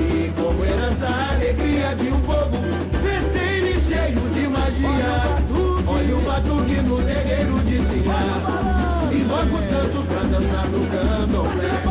e 0.00 0.32
como 0.32 0.64
herança 0.64 1.06
a 1.06 1.34
alegria 1.34 1.94
de 1.94 2.08
um 2.08 2.20
povo, 2.22 2.58
festeiro 3.00 3.80
cheio 3.80 4.28
de 4.34 4.48
magia, 4.48 5.14
olha 5.86 6.16
o 6.16 6.20
batuque 6.22 6.80
no 6.82 6.98
negreiro 7.00 7.60
de 7.60 7.78
Sinhá, 7.86 8.22
e 9.12 9.22
logo 9.22 9.62
santos 9.68 10.06
pra 10.06 10.22
dançar 10.24 10.66
no 10.66 10.84
candomblé. 10.88 11.81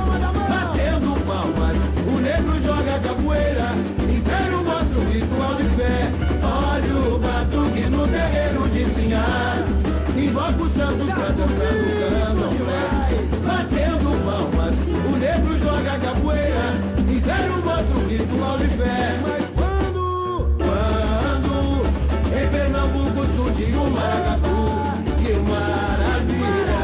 Mostra 18.32 18.58
o 18.58 18.58
ritual 18.58 18.58
de 18.58 18.68
fé. 18.78 19.20
Mas 19.22 19.50
quando, 19.50 20.58
quando 20.58 21.54
em 22.36 22.50
Pernambuco 22.50 23.26
surgiu 23.28 23.82
o 23.82 23.92
maracatu, 23.92 24.72
que 25.22 25.34
maravilha, 25.50 26.80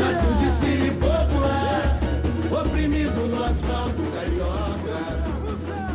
nasce 0.00 0.26
um 0.26 0.36
desfile 0.44 0.90
popular, 0.92 2.00
oprimido 2.60 3.26
no 3.28 3.44
asfalto 3.44 4.02
carioca. 4.14 4.98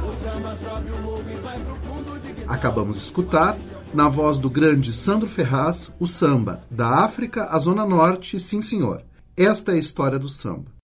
O 0.04 0.13
samba 0.15 0.56
sobe 0.56 0.91
o 0.91 0.98
morro 1.02 1.26
e 1.30 1.36
vai 1.36 1.60
pro 1.60 1.76
fundo 1.76 2.20
de 2.20 2.43
Acabamos 2.48 2.98
de 2.98 3.04
escutar, 3.04 3.58
na 3.93 4.10
voz 4.10 4.38
do 4.38 4.50
grande 4.50 4.93
Sandro 4.93 5.28
Ferraz, 5.28 5.91
o 6.00 6.08
samba 6.08 6.63
Da 6.70 7.04
África 7.04 7.46
à 7.46 7.60
Zona 7.60 7.86
Norte, 7.86 8.39
sim 8.39 8.62
senhor. 8.62 9.04
Esta 9.36 9.72
é 9.72 9.76
a 9.76 9.78
história 9.78 10.17
do 10.20 10.28
samba. 10.28 10.76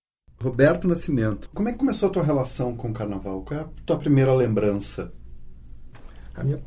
Roberto 0.43 0.89
Nascimento, 0.89 1.49
como 1.53 1.69
é 1.69 1.71
que 1.71 1.77
começou 1.77 2.09
a 2.09 2.11
tua 2.11 2.23
relação 2.23 2.75
com 2.75 2.89
o 2.89 2.93
carnaval? 2.93 3.43
Qual 3.43 3.57
é 3.57 3.63
a 3.63 3.67
tua 3.85 3.97
primeira 3.97 4.33
lembrança? 4.33 5.09
A 6.35 6.43
minha 6.43 6.61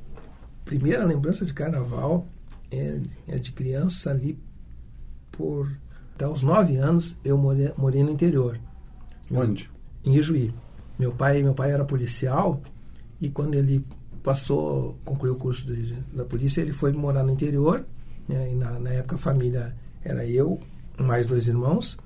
primeira 0.65 1.05
lembrança 1.05 1.45
de 1.45 1.53
carnaval 1.53 2.27
é, 2.71 2.99
é 3.29 3.39
de 3.39 3.53
criança 3.53 4.11
ali 4.11 4.39
por 5.31 5.71
até 6.15 6.27
os 6.27 6.43
nove 6.43 6.77
anos 6.77 7.15
eu 7.23 7.37
morei, 7.37 7.71
morei 7.77 8.03
no 8.03 8.11
interior. 8.11 8.59
Onde? 9.31 9.71
Em 10.03 10.17
Ijuí. 10.17 10.55
Meu 10.99 11.13
pai, 11.13 11.43
meu 11.43 11.53
pai 11.53 11.71
era 11.71 11.85
policial 11.85 12.63
e 13.21 13.29
quando 13.29 13.57
ele 13.57 13.85
passou, 14.23 14.99
concluiu 15.05 15.35
o 15.35 15.39
curso 15.39 15.67
de, 15.67 15.93
da 16.15 16.25
polícia, 16.25 16.63
ele 16.63 16.73
foi 16.73 16.95
morar 16.95 17.23
no 17.23 17.31
interior. 17.31 17.85
Né, 18.27 18.53
e 18.53 18.55
na, 18.55 18.79
na 18.79 18.91
época 18.91 19.17
a 19.17 19.19
família 19.19 19.77
era 20.03 20.25
eu, 20.25 20.59
mais 20.99 21.27
dois 21.27 21.47
irmãos. 21.47 21.99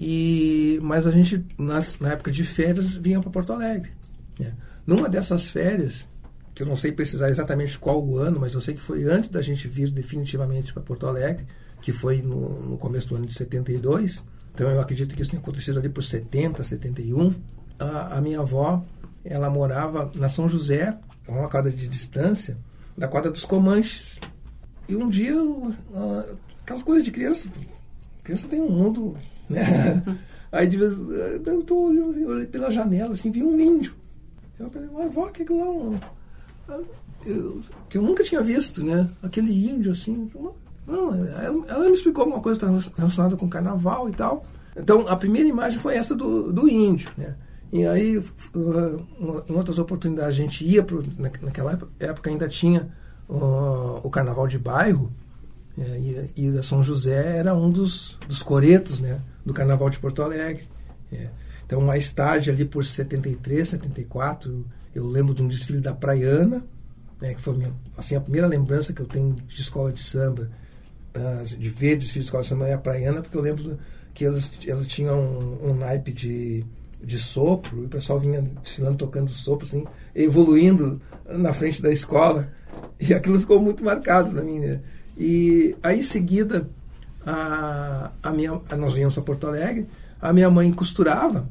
E 0.00 0.80
mas 0.82 1.06
a 1.06 1.10
gente 1.10 1.44
nas, 1.58 1.98
na 1.98 2.12
época 2.12 2.32
de 2.32 2.42
férias 2.42 2.96
vinha 2.96 3.20
para 3.20 3.30
Porto 3.30 3.52
Alegre. 3.52 3.92
né. 4.38 4.54
Numa 4.86 5.08
dessas 5.08 5.50
férias, 5.50 6.08
que 6.54 6.62
eu 6.62 6.66
não 6.66 6.74
sei 6.74 6.90
precisar 6.90 7.28
exatamente 7.28 7.78
qual 7.78 8.02
o 8.02 8.16
ano, 8.16 8.40
mas 8.40 8.54
eu 8.54 8.60
sei 8.60 8.74
que 8.74 8.80
foi 8.80 9.04
antes 9.04 9.28
da 9.28 9.42
gente 9.42 9.68
vir 9.68 9.90
definitivamente 9.90 10.72
para 10.72 10.82
Porto 10.82 11.06
Alegre, 11.06 11.46
que 11.82 11.92
foi 11.92 12.22
no, 12.22 12.60
no 12.70 12.78
começo 12.78 13.08
do 13.08 13.16
ano 13.16 13.26
de 13.26 13.34
72. 13.34 14.24
Então 14.54 14.70
eu 14.70 14.80
acredito 14.80 15.14
que 15.14 15.20
isso 15.20 15.30
tenha 15.30 15.40
acontecido 15.40 15.78
ali 15.78 15.88
por 15.88 16.02
70, 16.02 16.64
71. 16.64 17.34
A, 17.78 18.18
a 18.18 18.20
minha 18.20 18.40
avó, 18.40 18.82
ela 19.24 19.50
morava 19.50 20.10
na 20.14 20.28
São 20.28 20.48
José, 20.48 20.98
a 21.28 21.32
uma 21.32 21.48
quadra 21.48 21.70
de 21.70 21.88
distância, 21.88 22.56
da 22.96 23.06
quadra 23.06 23.30
dos 23.30 23.44
Comanches. 23.44 24.18
E 24.88 24.96
um 24.96 25.08
dia, 25.08 25.34
ah, 25.94 26.34
aquelas 26.62 26.82
coisas 26.82 27.04
de 27.04 27.10
criança, 27.10 27.48
criança 28.24 28.48
tem 28.48 28.60
um 28.60 28.70
mundo, 28.70 29.16
né? 29.50 30.02
Aí 30.52 30.66
de 30.66 30.76
vez 30.76 30.92
eu 31.46 31.62
tô 31.62 31.88
olhando, 31.88 32.10
assim, 32.10 32.24
olhei 32.24 32.46
pela 32.46 32.70
janela, 32.70 33.12
assim, 33.12 33.30
vi 33.30 33.42
um 33.42 33.58
índio. 33.60 33.94
Eu 34.58 34.68
falei, 34.68 34.88
mas 34.92 35.14
vó, 35.14 35.28
que 35.28 35.44
lá 35.52 35.70
um... 35.70 35.98
Eu, 37.24 37.60
que 37.88 37.98
eu 37.98 38.02
nunca 38.02 38.24
tinha 38.24 38.42
visto, 38.42 38.82
né? 38.82 39.08
Aquele 39.22 39.70
índio, 39.70 39.92
assim. 39.92 40.30
Não, 40.86 41.14
ela, 41.14 41.66
ela 41.68 41.84
me 41.86 41.92
explicou 41.92 42.24
alguma 42.24 42.42
coisa 42.42 42.60
relacionada 42.96 43.36
com 43.36 43.48
carnaval 43.48 44.08
e 44.08 44.12
tal. 44.12 44.44
Então, 44.76 45.06
a 45.06 45.16
primeira 45.16 45.48
imagem 45.48 45.78
foi 45.78 45.96
essa 45.96 46.14
do, 46.14 46.52
do 46.52 46.68
índio, 46.68 47.10
né? 47.16 47.34
E 47.72 47.86
aí, 47.86 48.18
uh, 48.18 49.44
em 49.48 49.54
outras 49.54 49.78
oportunidades, 49.78 50.34
a 50.34 50.42
gente 50.42 50.64
ia, 50.64 50.82
pro, 50.82 51.04
na, 51.18 51.30
naquela 51.42 51.78
época 52.00 52.30
ainda 52.30 52.48
tinha 52.48 52.88
uh, 53.28 54.00
o 54.02 54.10
carnaval 54.10 54.48
de 54.48 54.58
bairro, 54.58 55.12
é, 55.12 55.29
e, 55.78 56.26
e 56.36 56.58
a 56.58 56.62
São 56.62 56.82
José 56.82 57.38
era 57.38 57.54
um 57.54 57.70
dos, 57.70 58.18
dos 58.28 58.42
coretos 58.42 59.00
né, 59.00 59.20
do 59.44 59.54
carnaval 59.54 59.88
de 59.88 59.98
Porto 59.98 60.22
Alegre. 60.22 60.64
É. 61.12 61.28
Então, 61.64 61.80
mais 61.80 62.12
tarde, 62.12 62.50
ali 62.50 62.64
por 62.64 62.84
73, 62.84 63.68
74, 63.68 64.66
eu 64.94 65.06
lembro 65.06 65.34
de 65.34 65.42
um 65.42 65.48
desfile 65.48 65.80
da 65.80 65.94
Praiana, 65.94 66.64
né, 67.20 67.34
que 67.34 67.40
foi 67.40 67.56
minha, 67.56 67.72
assim, 67.96 68.16
a 68.16 68.20
primeira 68.20 68.46
lembrança 68.46 68.92
que 68.92 69.00
eu 69.00 69.06
tenho 69.06 69.34
de 69.34 69.60
escola 69.60 69.92
de 69.92 70.02
samba, 70.02 70.50
uh, 71.14 71.44
de 71.44 71.68
ver 71.68 71.96
desfile 71.96 72.20
de 72.20 72.26
escola 72.26 72.42
de 72.42 72.48
samba 72.48 72.68
é 72.68 72.74
a 72.74 72.78
Praiana, 72.78 73.22
porque 73.22 73.36
eu 73.36 73.42
lembro 73.42 73.78
que 74.12 74.24
elas, 74.24 74.50
elas 74.66 74.86
tinham 74.86 75.20
um, 75.20 75.70
um 75.70 75.74
naipe 75.74 76.12
de 76.12 76.66
de 77.02 77.18
sopro, 77.18 77.82
e 77.82 77.86
o 77.86 77.88
pessoal 77.88 78.20
vinha 78.20 78.42
desfilando 78.42 78.98
tocando 78.98 79.30
sopro, 79.30 79.66
assim, 79.66 79.84
evoluindo 80.14 81.00
na 81.28 81.52
frente 81.52 81.82
da 81.82 81.90
escola. 81.90 82.48
E 83.00 83.14
aquilo 83.14 83.40
ficou 83.40 83.60
muito 83.60 83.82
marcado 83.82 84.30
para 84.30 84.42
mim, 84.42 84.60
né? 84.60 84.80
E 85.22 85.76
aí 85.82 85.98
em 85.98 86.02
seguida, 86.02 86.66
a, 87.26 88.10
a 88.22 88.30
minha, 88.30 88.58
nós 88.78 88.94
viemos 88.94 89.18
a 89.18 89.20
Porto 89.20 89.46
Alegre, 89.46 89.86
a 90.18 90.32
minha 90.32 90.48
mãe 90.48 90.72
costurava 90.72 91.46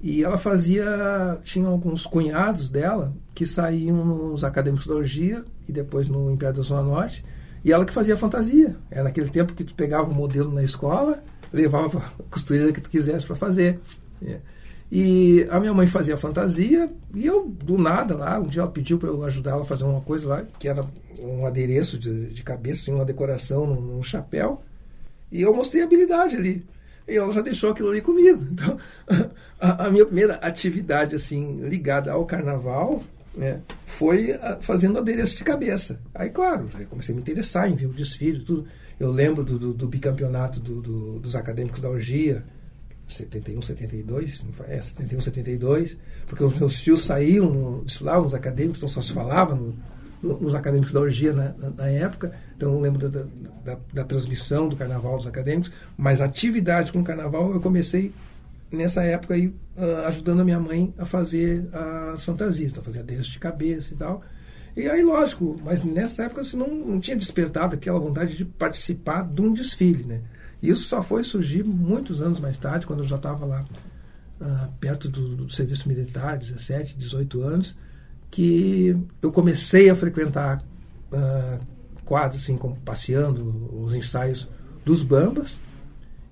e 0.00 0.22
ela 0.22 0.38
fazia, 0.38 1.40
tinha 1.42 1.66
alguns 1.66 2.06
cunhados 2.06 2.68
dela 2.68 3.12
que 3.34 3.44
saíam 3.44 4.04
nos 4.04 4.44
Acadêmicos 4.44 4.86
da 4.86 4.94
Orgia 4.94 5.44
e 5.68 5.72
depois 5.72 6.06
no 6.06 6.30
Império 6.30 6.54
da 6.54 6.62
Zona 6.62 6.82
Norte, 6.82 7.24
e 7.64 7.72
ela 7.72 7.84
que 7.84 7.92
fazia 7.92 8.16
fantasia. 8.16 8.76
Era 8.88 9.02
naquele 9.02 9.28
tempo 9.28 9.54
que 9.54 9.64
tu 9.64 9.74
pegava 9.74 10.08
o 10.08 10.14
modelo 10.14 10.52
na 10.52 10.62
escola, 10.62 11.20
levava 11.52 11.98
a 11.98 12.22
costureira 12.30 12.72
que 12.72 12.80
tu 12.80 12.90
quisesse 12.90 13.26
para 13.26 13.34
fazer. 13.34 13.80
E 14.96 15.44
a 15.50 15.58
minha 15.58 15.74
mãe 15.74 15.88
fazia 15.88 16.16
fantasia 16.16 16.88
e 17.12 17.26
eu, 17.26 17.48
do 17.48 17.76
nada 17.76 18.14
lá, 18.14 18.38
um 18.38 18.46
dia 18.46 18.62
ela 18.62 18.70
pediu 18.70 18.96
para 18.96 19.08
eu 19.08 19.24
ajudar 19.24 19.50
ela 19.50 19.62
a 19.62 19.64
fazer 19.64 19.82
uma 19.82 20.00
coisa 20.00 20.28
lá, 20.28 20.44
que 20.56 20.68
era 20.68 20.86
um 21.18 21.44
adereço 21.44 21.98
de, 21.98 22.28
de 22.28 22.42
cabeça, 22.44 22.82
assim, 22.82 22.94
uma 22.94 23.04
decoração 23.04 23.66
num, 23.66 23.80
num 23.80 24.02
chapéu. 24.04 24.62
E 25.32 25.42
eu 25.42 25.52
mostrei 25.52 25.82
habilidade 25.82 26.36
ali. 26.36 26.64
E 27.08 27.16
ela 27.16 27.32
já 27.32 27.40
deixou 27.40 27.72
aquilo 27.72 27.88
ali 27.88 28.00
comigo. 28.00 28.46
Então, 28.52 28.78
a, 29.58 29.86
a 29.86 29.90
minha 29.90 30.06
primeira 30.06 30.34
atividade, 30.34 31.16
assim, 31.16 31.58
ligada 31.68 32.12
ao 32.12 32.24
carnaval, 32.24 33.02
né, 33.34 33.62
foi 33.84 34.30
a, 34.34 34.58
fazendo 34.60 34.96
adereço 34.96 35.36
de 35.36 35.42
cabeça. 35.42 35.98
Aí, 36.14 36.30
claro, 36.30 36.70
eu 36.78 36.86
comecei 36.86 37.12
a 37.12 37.16
me 37.16 37.20
interessar 37.20 37.68
em 37.68 37.74
ver 37.74 37.86
o 37.86 37.92
desfile, 37.92 38.44
tudo. 38.44 38.64
Eu 39.00 39.10
lembro 39.10 39.42
do, 39.42 39.58
do, 39.58 39.74
do 39.74 39.88
bicampeonato 39.88 40.60
do, 40.60 41.18
dos 41.18 41.34
acadêmicos 41.34 41.80
da 41.80 41.90
orgia, 41.90 42.44
71, 43.06 43.62
72, 43.62 44.44
é, 44.66 44.80
71, 44.80 45.20
72, 45.20 45.96
porque 46.26 46.42
os 46.42 46.58
meus 46.58 46.80
tios 46.80 47.04
saíam, 47.04 47.82
desfilavam 47.84 48.24
nos 48.24 48.34
acadêmicos, 48.34 48.78
então 48.78 48.88
só 48.88 49.00
se 49.00 49.12
falava 49.12 49.54
no, 49.54 49.74
no, 50.22 50.40
nos 50.40 50.54
acadêmicos 50.54 50.92
da 50.92 51.00
orgia 51.00 51.32
na, 51.32 51.54
na, 51.58 51.70
na 51.70 51.88
época, 51.88 52.32
então 52.56 52.72
eu 52.72 52.80
lembro 52.80 53.08
da, 53.08 53.24
da, 53.64 53.78
da, 53.92 54.04
transmissão 54.04 54.68
do 54.68 54.76
carnaval 54.76 55.16
dos 55.16 55.26
acadêmicos, 55.26 55.70
mas 55.96 56.20
a 56.20 56.24
atividade 56.24 56.92
com 56.92 57.00
o 57.00 57.04
carnaval 57.04 57.52
eu 57.52 57.60
comecei 57.60 58.12
nessa 58.72 59.02
época 59.02 59.34
aí, 59.34 59.48
uh, 59.48 60.06
ajudando 60.06 60.40
a 60.40 60.44
minha 60.44 60.58
mãe 60.58 60.92
a 60.98 61.04
fazer 61.04 61.68
as 62.12 62.24
fantasias, 62.24 62.76
a 62.76 62.82
fazer 62.82 63.00
adereço 63.00 63.30
de 63.30 63.38
cabeça 63.38 63.94
e 63.94 63.96
tal. 63.96 64.22
E 64.76 64.88
aí, 64.88 65.04
lógico, 65.04 65.60
mas 65.64 65.84
nessa 65.84 66.24
época 66.24 66.42
você 66.42 66.56
não, 66.56 66.66
não 66.66 66.98
tinha 66.98 67.16
despertado 67.16 67.76
aquela 67.76 68.00
vontade 68.00 68.36
de 68.36 68.44
participar 68.44 69.22
de 69.22 69.40
um 69.40 69.52
desfile, 69.52 70.02
né? 70.02 70.20
Isso 70.62 70.84
só 70.84 71.02
foi 71.02 71.24
surgir 71.24 71.62
muitos 71.64 72.22
anos 72.22 72.40
mais 72.40 72.56
tarde, 72.56 72.86
quando 72.86 73.00
eu 73.00 73.06
já 73.06 73.16
estava 73.16 73.44
lá 73.44 73.64
uh, 74.40 74.72
perto 74.80 75.08
do, 75.08 75.36
do, 75.36 75.50
serviço 75.50 75.88
militar, 75.88 76.38
17, 76.38 76.96
18 76.96 77.42
anos, 77.42 77.76
que 78.30 78.96
eu 79.20 79.30
comecei 79.30 79.90
a 79.90 79.96
frequentar 79.96 80.64
uh, 81.12 81.60
quadros, 82.04 82.42
assim, 82.42 82.56
como 82.56 82.76
passeando, 82.76 83.70
os 83.84 83.94
ensaios 83.94 84.48
dos 84.84 85.02
Bambas, 85.02 85.58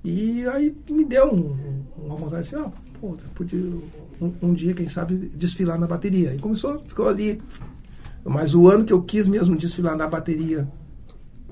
e 0.05 0.47
aí 0.49 0.75
me 0.91 1.05
deu 1.05 1.33
um, 1.33 1.85
uma 1.97 2.17
vontade 2.17 2.49
de, 2.49 2.57
ah, 2.57 2.73
pô, 3.01 3.17
podia 3.35 3.61
um, 4.21 4.33
um, 4.43 4.55
dia, 4.55 4.75
quem 4.75 4.89
sabe, 4.89 5.31
desfilar 5.35 5.79
na 5.79 5.87
bateria. 5.87 6.35
E 6.35 6.39
começou, 6.39 6.79
ficou 6.79 7.09
ali. 7.09 7.41
Mas 8.25 8.55
o 8.55 8.69
ano 8.69 8.85
que 8.85 8.93
eu 8.93 9.03
quis 9.03 9.29
mesmo 9.29 9.57
desfilar 9.57 9.97
na 9.97 10.07
bateria 10.07 10.69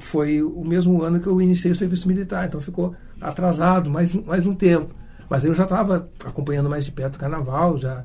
foi 0.01 0.43
o 0.43 0.65
mesmo 0.65 1.03
ano 1.03 1.21
que 1.21 1.27
eu 1.27 1.41
iniciei 1.41 1.71
o 1.71 1.77
serviço 1.77 2.09
militar, 2.09 2.47
então 2.47 2.61
ficou 2.61 2.95
atrasado 3.21 3.91
mais, 3.91 4.15
mais 4.15 4.47
um 4.47 4.55
tempo. 4.55 4.95
Mas 5.29 5.45
eu 5.45 5.55
já 5.55 5.65
estava 5.65 6.09
acompanhando 6.25 6.69
mais 6.69 6.85
de 6.85 6.91
perto 6.91 7.17
o 7.17 7.19
carnaval, 7.19 7.79
já 7.79 8.05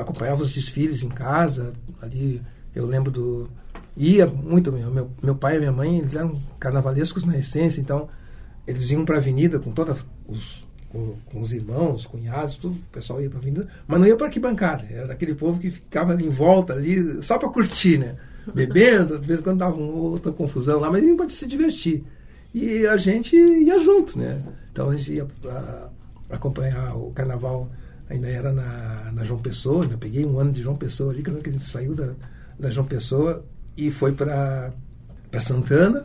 acompanhava 0.00 0.42
os 0.42 0.52
desfiles 0.52 1.02
em 1.02 1.08
casa, 1.08 1.72
ali 2.02 2.42
eu 2.74 2.86
lembro 2.86 3.10
do. 3.10 3.48
ia 3.96 4.26
muito, 4.26 4.70
meu, 4.70 5.10
meu 5.22 5.34
pai 5.34 5.56
e 5.56 5.58
minha 5.60 5.72
mãe, 5.72 5.98
eles 5.98 6.14
eram 6.14 6.36
carnavalescos 6.58 7.24
na 7.24 7.38
essência, 7.38 7.80
então 7.80 8.08
eles 8.66 8.90
iam 8.90 9.04
para 9.04 9.16
a 9.16 9.18
avenida 9.18 9.58
com 9.58 9.72
todos 9.72 10.04
os 10.28 10.66
com, 10.94 11.16
com 11.26 11.40
os 11.40 11.52
irmãos, 11.52 11.96
os 11.96 12.06
cunhados, 12.06 12.54
tudo, 12.54 12.76
o 12.76 12.92
pessoal 12.92 13.20
ia 13.20 13.28
para 13.28 13.38
a 13.38 13.42
avenida, 13.42 13.68
mas 13.84 14.00
não 14.00 14.06
ia 14.06 14.16
para 14.16 14.26
arquibancada. 14.26 14.84
Era 14.88 15.08
daquele 15.08 15.34
povo 15.34 15.58
que 15.58 15.68
ficava 15.68 16.14
em 16.14 16.28
volta 16.28 16.72
ali, 16.72 17.20
só 17.20 17.36
para 17.36 17.48
curtir, 17.48 17.98
né? 17.98 18.14
Bebendo, 18.54 19.18
de 19.18 19.26
vez 19.26 19.40
em 19.40 19.42
quando 19.42 19.58
dava 19.58 19.76
uma 19.76 19.92
outra 19.92 20.32
confusão 20.32 20.80
lá, 20.80 20.90
mas 20.90 21.04
ia 21.04 21.16
para 21.16 21.28
se 21.28 21.46
divertir. 21.46 22.04
E 22.52 22.86
a 22.86 22.96
gente 22.96 23.36
ia 23.36 23.78
junto, 23.78 24.18
né? 24.18 24.42
Então 24.72 24.90
a 24.90 24.96
gente 24.96 25.12
ia 25.12 25.26
para 25.40 25.90
acompanhar 26.30 26.96
o 26.96 27.10
carnaval, 27.12 27.68
ainda 28.08 28.28
era 28.28 28.52
na, 28.52 29.12
na 29.12 29.24
João 29.24 29.40
Pessoa, 29.40 29.84
ainda 29.84 29.96
peguei 29.96 30.24
um 30.24 30.38
ano 30.38 30.52
de 30.52 30.62
João 30.62 30.76
Pessoa 30.76 31.12
ali, 31.12 31.22
que 31.22 31.30
a 31.30 31.52
gente 31.52 31.64
saiu 31.64 31.94
da, 31.94 32.12
da 32.58 32.70
João 32.70 32.86
Pessoa 32.86 33.44
e 33.76 33.90
foi 33.90 34.12
para 34.12 34.72
Santana. 35.40 36.04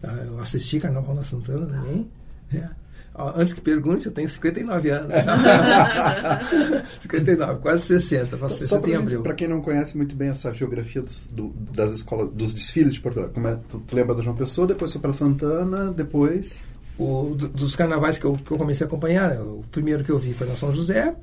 Tá? 0.00 0.12
Eu 0.26 0.38
assisti 0.38 0.80
Carnaval 0.80 1.14
na 1.14 1.24
Santana 1.24 1.66
também. 1.66 2.10
É. 2.52 2.68
Antes 3.16 3.52
que 3.52 3.60
pergunte, 3.60 4.06
eu 4.06 4.12
tenho 4.12 4.28
59 4.28 4.90
anos. 4.90 5.14
59, 7.00 7.60
quase 7.60 7.84
60. 7.84 8.36
Faço 8.36 8.58
60 8.58 8.90
em 8.90 8.94
abril. 8.96 9.22
Para 9.22 9.34
quem 9.34 9.46
não 9.46 9.60
conhece 9.60 9.96
muito 9.96 10.16
bem 10.16 10.30
essa 10.30 10.52
geografia 10.52 11.00
dos, 11.00 11.28
do, 11.28 11.50
das 11.72 11.92
escolas, 11.92 12.30
dos 12.30 12.52
desfiles 12.52 12.94
de 12.94 13.00
Portugal, 13.00 13.30
como 13.32 13.46
é, 13.46 13.56
tu, 13.68 13.78
tu 13.78 13.94
lembra 13.94 14.16
da 14.16 14.22
João 14.22 14.34
Pessoa, 14.34 14.66
depois 14.66 14.90
foi 14.90 15.00
para 15.00 15.12
Santana, 15.12 15.92
depois. 15.92 16.66
O, 16.98 17.34
dos 17.34 17.74
carnavais 17.74 18.18
que 18.18 18.24
eu, 18.24 18.34
que 18.34 18.50
eu 18.50 18.58
comecei 18.58 18.84
a 18.84 18.88
acompanhar, 18.88 19.30
né? 19.30 19.40
o 19.40 19.64
primeiro 19.70 20.04
que 20.04 20.10
eu 20.10 20.18
vi 20.18 20.32
foi 20.32 20.46
na 20.46 20.54
São 20.54 20.72
José, 20.72 21.14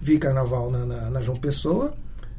vi 0.00 0.18
carnaval 0.18 0.70
na, 0.70 0.84
na, 0.84 1.10
na 1.10 1.22
João 1.22 1.38
Pessoa, 1.38 1.94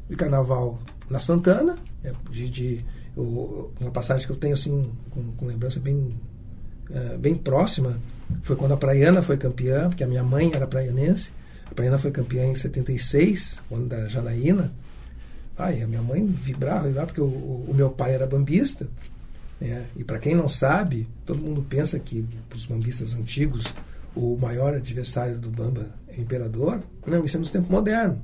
vi 0.08 0.16
carnaval 0.16 0.78
na 1.10 1.18
Santana, 1.18 1.78
né? 2.02 2.12
de, 2.30 2.48
de 2.48 2.86
eu, 3.16 3.72
uma 3.80 3.90
passagem 3.90 4.26
que 4.26 4.32
eu 4.32 4.36
tenho 4.36 4.54
assim, 4.54 4.80
com, 5.10 5.32
com 5.32 5.46
lembrança 5.46 5.80
bem, 5.80 6.16
uh, 6.90 7.18
bem 7.18 7.34
próxima 7.34 7.98
foi 8.42 8.56
quando 8.56 8.72
a 8.72 8.76
Praiana 8.76 9.22
foi 9.22 9.36
campeã, 9.36 9.88
porque 9.88 10.04
a 10.04 10.06
minha 10.06 10.22
mãe 10.22 10.50
era 10.52 10.66
praianense. 10.66 11.30
A 11.70 11.74
Praiana 11.74 11.98
foi 11.98 12.10
campeã 12.10 12.44
em 12.44 12.54
76, 12.54 13.60
quando 13.68 13.88
da 13.88 14.08
Janaína. 14.08 14.72
Ai, 15.56 15.82
a 15.82 15.86
minha 15.86 16.02
mãe 16.02 16.24
vibrava, 16.24 16.86
vibrava 16.86 17.06
porque 17.06 17.20
o, 17.20 17.24
o 17.24 17.72
meu 17.74 17.90
pai 17.90 18.14
era 18.14 18.26
bambista. 18.26 18.86
Né? 19.60 19.86
E 19.96 20.04
para 20.04 20.18
quem 20.18 20.34
não 20.34 20.48
sabe, 20.48 21.08
todo 21.26 21.40
mundo 21.40 21.64
pensa 21.68 21.98
que 21.98 22.24
os 22.54 22.66
bambistas 22.66 23.14
antigos 23.14 23.74
o 24.18 24.36
maior 24.36 24.74
adversário 24.74 25.38
do 25.38 25.48
Bamba 25.48 25.90
é 26.08 26.18
o 26.18 26.22
imperador. 26.22 26.82
Não, 27.06 27.24
isso 27.24 27.36
é 27.36 27.40
nos 27.40 27.50
tempos 27.50 27.70
modernos. 27.70 28.18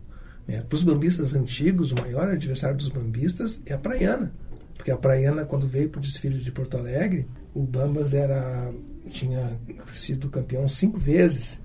Né? 0.47 0.63
Para 0.69 0.75
os 0.75 0.83
bambistas 0.83 1.35
antigos, 1.35 1.93
o 1.93 1.95
maior 1.95 2.29
adversário 2.29 2.77
dos 2.77 2.89
bambistas 2.89 3.61
é 3.65 3.75
a 3.75 3.79
Praiana. 3.79 4.33
Porque 4.77 4.91
a 4.91 4.97
Praiana, 4.97 5.45
quando 5.45 5.67
veio 5.67 5.89
para 5.89 6.01
o 6.01 6.03
desfile 6.03 6.39
de 6.39 6.51
Porto 6.51 6.77
Alegre, 6.77 7.29
o 7.55 7.63
Bambas 7.63 8.13
era 8.13 8.73
tinha 9.09 9.59
sido 9.93 10.29
campeão 10.29 10.69
cinco 10.69 10.99
vezes. 10.99 11.61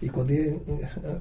E 0.00 0.08
quando 0.08 0.30
ele 0.30 0.60
eh, 0.68 1.16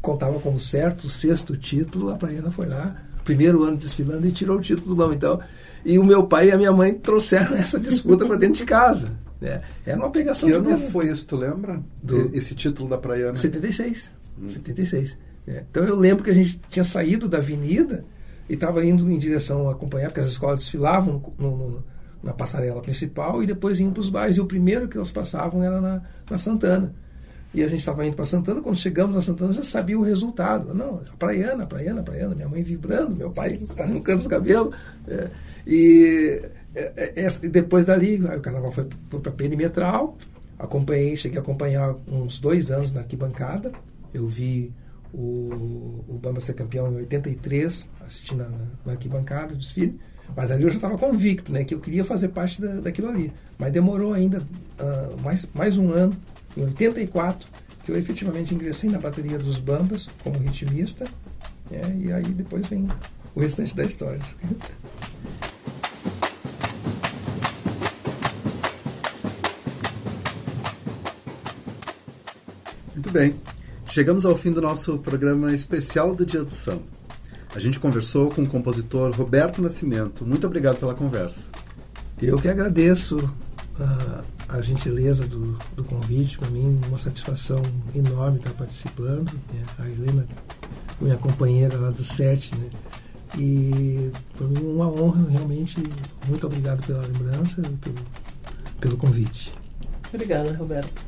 contava 0.00 0.38
como 0.38 0.60
certo 0.60 1.06
o 1.06 1.10
sexto 1.10 1.56
título, 1.56 2.10
a 2.10 2.16
Praiana 2.16 2.50
foi 2.50 2.66
lá, 2.66 2.94
primeiro 3.24 3.64
ano 3.64 3.76
desfilando 3.76 4.26
e 4.26 4.32
tirou 4.32 4.58
o 4.58 4.60
título 4.60 4.88
do 4.88 4.96
Bamba. 4.96 5.14
Então, 5.14 5.40
e 5.84 5.98
o 5.98 6.04
meu 6.04 6.26
pai 6.26 6.48
e 6.48 6.52
a 6.52 6.56
minha 6.56 6.72
mãe 6.72 6.94
trouxeram 6.94 7.56
essa 7.56 7.78
disputa 7.80 8.26
para 8.26 8.36
dentro 8.36 8.56
de 8.56 8.64
casa. 8.64 9.12
Né? 9.40 9.62
Era 9.86 9.98
uma 9.98 10.10
pegação 10.10 10.48
que 10.48 10.60
de 10.60 10.72
ano 10.72 10.90
foi 10.90 11.10
isso, 11.10 11.26
tu 11.26 11.36
lembra? 11.36 11.82
Do... 12.02 12.34
Esse 12.34 12.54
título 12.54 12.88
da 12.88 12.98
Praiana? 12.98 13.36
76. 13.36 14.10
Hum. 14.40 14.48
76. 14.48 15.16
É. 15.46 15.64
Então 15.70 15.84
eu 15.84 15.96
lembro 15.96 16.22
que 16.22 16.30
a 16.30 16.34
gente 16.34 16.60
tinha 16.68 16.84
saído 16.84 17.28
da 17.28 17.38
avenida 17.38 18.04
e 18.48 18.54
estava 18.54 18.84
indo 18.84 19.10
em 19.10 19.18
direção 19.18 19.68
a 19.68 19.72
acompanhar, 19.72 20.08
porque 20.08 20.20
as 20.20 20.28
escolas 20.28 20.58
desfilavam 20.58 21.22
no, 21.38 21.56
no, 21.56 21.84
na 22.22 22.32
passarela 22.32 22.82
principal 22.82 23.42
e 23.42 23.46
depois 23.46 23.78
iam 23.80 23.92
para 23.92 24.00
os 24.00 24.08
bairros. 24.08 24.36
E 24.36 24.40
o 24.40 24.46
primeiro 24.46 24.88
que 24.88 24.96
elas 24.96 25.10
passavam 25.10 25.62
era 25.62 25.80
na, 25.80 26.02
na 26.28 26.38
Santana. 26.38 26.94
E 27.54 27.62
a 27.62 27.68
gente 27.68 27.78
estava 27.78 28.04
indo 28.04 28.14
para 28.14 28.26
Santana, 28.26 28.60
quando 28.60 28.76
chegamos 28.76 29.14
na 29.14 29.22
Santana 29.22 29.54
já 29.54 29.62
sabia 29.62 29.98
o 29.98 30.02
resultado. 30.02 30.74
Não, 30.74 31.00
a 31.00 31.16
praiana, 31.16 31.64
a 31.64 31.66
praiana, 31.66 32.00
a 32.00 32.04
praiana, 32.04 32.34
minha 32.34 32.48
mãe 32.48 32.62
vibrando, 32.62 33.16
meu 33.16 33.30
pai 33.30 33.58
arrancando 33.78 34.18
os 34.18 34.26
cabelos. 34.26 34.74
É, 35.06 35.28
e 35.66 36.42
é, 36.74 37.24
é, 37.24 37.48
depois 37.48 37.84
dali, 37.84 38.22
o 38.22 38.40
carnaval 38.40 38.70
foi, 38.70 38.88
foi 39.06 39.20
para 39.20 39.32
perimetral, 39.32 40.18
acompanhei, 40.58 41.16
cheguei 41.16 41.38
a 41.38 41.40
acompanhar 41.40 41.96
uns 42.06 42.38
dois 42.38 42.70
anos 42.70 42.92
na 42.92 43.00
arquibancada. 43.00 43.72
Eu 44.12 44.26
vi 44.26 44.72
o, 45.12 46.04
o 46.06 46.18
Bamba 46.20 46.40
ser 46.40 46.52
campeão 46.52 46.92
em 46.92 46.96
83, 46.96 47.88
assistindo 48.04 48.38
na, 48.38 48.50
na 48.84 48.92
arquibancada 48.92 49.48
do 49.48 49.56
desfile. 49.56 49.98
Mas 50.36 50.50
ali 50.50 50.62
eu 50.62 50.70
já 50.70 50.76
estava 50.76 50.96
convicto, 50.96 51.52
né, 51.52 51.64
que 51.64 51.74
eu 51.74 51.80
queria 51.80 52.04
fazer 52.04 52.28
parte 52.28 52.60
da, 52.60 52.74
daquilo 52.80 53.08
ali. 53.08 53.32
Mas 53.58 53.72
demorou 53.72 54.12
ainda 54.12 54.38
uh, 54.40 55.20
mais, 55.22 55.46
mais 55.54 55.76
um 55.76 55.92
ano, 55.92 56.14
em 56.56 56.62
84, 56.62 57.48
que 57.84 57.90
eu 57.90 57.96
efetivamente 57.96 58.54
ingressei 58.54 58.90
na 58.90 58.98
bateria 58.98 59.38
dos 59.38 59.58
Bambas 59.58 60.08
como 60.22 60.38
ritmista. 60.38 61.04
Né, 61.70 61.80
e 62.00 62.12
aí 62.12 62.24
depois 62.24 62.66
vem 62.66 62.88
o 63.34 63.40
restante 63.40 63.74
da 63.74 63.84
história. 63.84 64.20
Muito 72.94 73.10
bem. 73.10 73.34
Chegamos 73.86 74.26
ao 74.26 74.36
fim 74.36 74.52
do 74.52 74.60
nosso 74.60 74.98
programa 74.98 75.54
especial 75.54 76.14
do 76.14 76.26
Dia 76.26 76.44
do 76.44 76.50
Samba. 76.50 76.97
A 77.58 77.60
gente 77.60 77.80
conversou 77.80 78.30
com 78.30 78.44
o 78.44 78.46
compositor 78.46 79.10
Roberto 79.10 79.60
Nascimento. 79.60 80.24
Muito 80.24 80.46
obrigado 80.46 80.78
pela 80.78 80.94
conversa. 80.94 81.48
Eu 82.22 82.38
que 82.38 82.46
agradeço 82.46 83.16
a, 83.80 84.22
a 84.56 84.60
gentileza 84.60 85.26
do, 85.26 85.58
do 85.74 85.82
convite. 85.82 86.38
Para 86.38 86.50
mim, 86.50 86.80
uma 86.86 86.98
satisfação 86.98 87.60
enorme 87.96 88.38
estar 88.38 88.52
participando. 88.52 89.32
Né? 89.52 89.64
A 89.76 89.88
Helena, 89.88 90.24
minha 91.00 91.16
companheira 91.16 91.76
lá 91.76 91.90
do 91.90 92.04
SET. 92.04 92.54
Né? 92.54 92.70
E 93.36 94.12
para 94.36 94.46
mim, 94.46 94.64
uma 94.64 94.86
honra, 94.86 95.28
realmente. 95.28 95.82
Muito 96.28 96.46
obrigado 96.46 96.86
pela 96.86 97.04
lembrança 97.04 97.60
e 97.60 97.76
pelo, 97.78 97.96
pelo 98.78 98.96
convite. 98.96 99.52
Obrigada, 100.14 100.52
Roberto. 100.52 101.02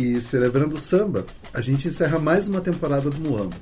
E 0.00 0.20
celebrando 0.20 0.74
o 0.74 0.80
samba, 0.80 1.24
a 1.52 1.60
gente 1.60 1.86
encerra 1.86 2.18
mais 2.18 2.48
uma 2.48 2.60
temporada 2.60 3.08
do 3.08 3.20
Muamba. 3.20 3.54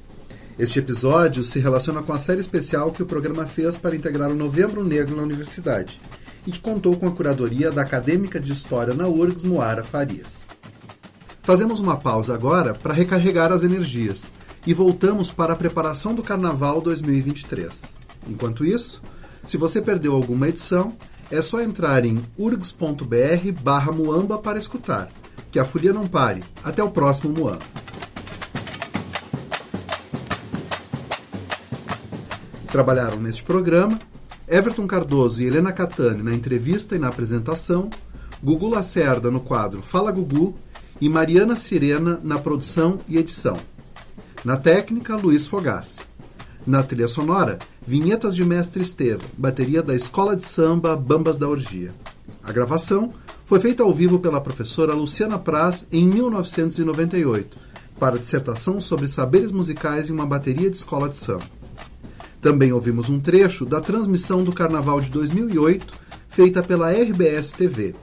Este 0.58 0.78
episódio 0.78 1.42
se 1.42 1.58
relaciona 1.58 2.02
com 2.02 2.12
a 2.12 2.18
série 2.18 2.40
especial 2.40 2.92
que 2.92 3.02
o 3.02 3.06
programa 3.06 3.46
fez 3.46 3.76
para 3.76 3.96
integrar 3.96 4.30
o 4.30 4.34
Novembro 4.34 4.84
Negro 4.84 5.16
na 5.16 5.22
universidade 5.22 5.98
e 6.46 6.52
que 6.52 6.60
contou 6.60 6.94
com 6.96 7.06
a 7.06 7.10
curadoria 7.10 7.70
da 7.70 7.82
acadêmica 7.82 8.38
de 8.38 8.52
História 8.52 8.92
na 8.92 9.08
URGS, 9.08 9.44
Moara 9.44 9.82
Farias. 9.82 10.44
Fazemos 11.42 11.80
uma 11.80 11.96
pausa 11.96 12.34
agora 12.34 12.74
para 12.74 12.92
recarregar 12.92 13.50
as 13.50 13.64
energias 13.64 14.30
e 14.66 14.74
voltamos 14.74 15.30
para 15.30 15.54
a 15.54 15.56
preparação 15.56 16.14
do 16.14 16.22
Carnaval 16.22 16.80
2023. 16.82 17.94
Enquanto 18.28 18.64
isso, 18.64 19.02
se 19.46 19.56
você 19.56 19.80
perdeu 19.80 20.12
alguma 20.12 20.48
edição, 20.48 20.94
é 21.30 21.40
só 21.40 21.62
entrar 21.62 22.04
em 22.04 22.22
urgs.br 22.38 23.52
barra 23.62 23.90
muamba 23.90 24.38
para 24.38 24.58
escutar. 24.58 25.08
Que 25.50 25.58
a 25.58 25.64
folia 25.64 25.92
não 25.92 26.06
pare. 26.06 26.42
Até 26.62 26.82
o 26.82 26.90
próximo 26.90 27.32
Muamba. 27.32 27.81
Trabalharam 32.72 33.20
neste 33.20 33.44
programa 33.44 34.00
Everton 34.48 34.86
Cardoso 34.86 35.42
e 35.42 35.46
Helena 35.46 35.72
Catani 35.72 36.22
na 36.22 36.34
entrevista 36.34 36.96
e 36.96 36.98
na 36.98 37.08
apresentação, 37.08 37.90
Gugu 38.42 38.66
Lacerda 38.66 39.30
no 39.30 39.40
quadro 39.40 39.82
Fala 39.82 40.10
Gugu 40.10 40.54
e 40.98 41.06
Mariana 41.06 41.54
Sirena 41.54 42.18
na 42.24 42.38
produção 42.38 42.98
e 43.06 43.18
edição. 43.18 43.58
Na 44.42 44.56
técnica, 44.56 45.14
Luiz 45.16 45.46
Fogassi. 45.46 46.00
Na 46.66 46.82
trilha 46.82 47.08
sonora, 47.08 47.58
vinhetas 47.86 48.34
de 48.34 48.42
Mestre 48.42 48.82
Estevam, 48.82 49.28
bateria 49.36 49.82
da 49.82 49.94
Escola 49.94 50.34
de 50.34 50.44
Samba 50.46 50.96
Bambas 50.96 51.36
da 51.36 51.46
Orgia. 51.46 51.92
A 52.42 52.52
gravação 52.52 53.12
foi 53.44 53.60
feita 53.60 53.82
ao 53.82 53.92
vivo 53.92 54.18
pela 54.18 54.40
professora 54.40 54.94
Luciana 54.94 55.38
Praz 55.38 55.86
em 55.92 56.06
1998, 56.06 57.54
para 58.00 58.18
dissertação 58.18 58.80
sobre 58.80 59.08
saberes 59.08 59.52
musicais 59.52 60.08
em 60.08 60.14
uma 60.14 60.24
bateria 60.24 60.70
de 60.70 60.76
escola 60.78 61.06
de 61.10 61.18
samba. 61.18 61.61
Também 62.42 62.72
ouvimos 62.72 63.08
um 63.08 63.20
trecho 63.20 63.64
da 63.64 63.80
transmissão 63.80 64.42
do 64.42 64.52
Carnaval 64.52 65.00
de 65.00 65.08
2008, 65.10 65.94
feita 66.28 66.60
pela 66.60 66.90
RBS 66.90 67.52
TV. 67.52 67.94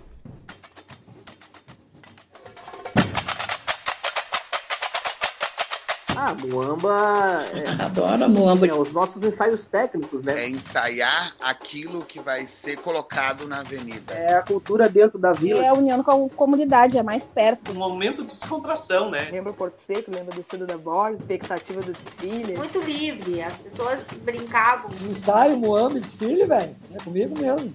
Ah, 6.21 6.35
Muamba. 6.35 7.45
É, 7.53 7.69
Adoro 7.81 8.29
Muamba. 8.29 8.67
É, 8.67 8.73
os 8.73 8.91
nossos 8.91 9.23
ensaios 9.23 9.65
técnicos, 9.65 10.21
né? 10.21 10.43
É 10.43 10.49
ensaiar 10.49 11.33
aquilo 11.39 12.03
que 12.03 12.19
vai 12.19 12.45
ser 12.45 12.75
colocado 12.75 13.47
na 13.47 13.61
avenida. 13.61 14.13
É 14.13 14.33
a 14.33 14.41
cultura 14.41 14.89
dentro 14.89 15.17
da 15.17 15.31
vila. 15.31 15.63
É 15.63 15.69
a 15.69 15.73
união 15.73 16.03
com 16.03 16.25
a 16.25 16.29
comunidade, 16.35 16.97
é 16.97 17.03
mais 17.03 17.29
perto. 17.29 17.71
Um 17.71 17.75
momento 17.75 18.17
de 18.17 18.35
descontração, 18.35 19.09
né? 19.09 19.29
Lembra 19.31 19.53
Porto 19.53 19.77
Seco, 19.77 20.11
lembra 20.13 20.35
do 20.35 20.43
Cido 20.51 20.67
da 20.67 20.77
Borda, 20.77 21.15
expectativa 21.19 21.81
do 21.81 21.93
desfile. 21.93 22.57
Muito 22.57 22.81
livre, 22.81 23.41
as 23.41 23.55
pessoas 23.55 24.03
brincavam. 24.21 24.91
Ensaio, 25.09 25.55
Muamba, 25.55 26.01
desfile, 26.01 26.43
velho. 26.43 26.75
É 26.93 26.97
comigo 26.97 27.39
mesmo. 27.39 27.71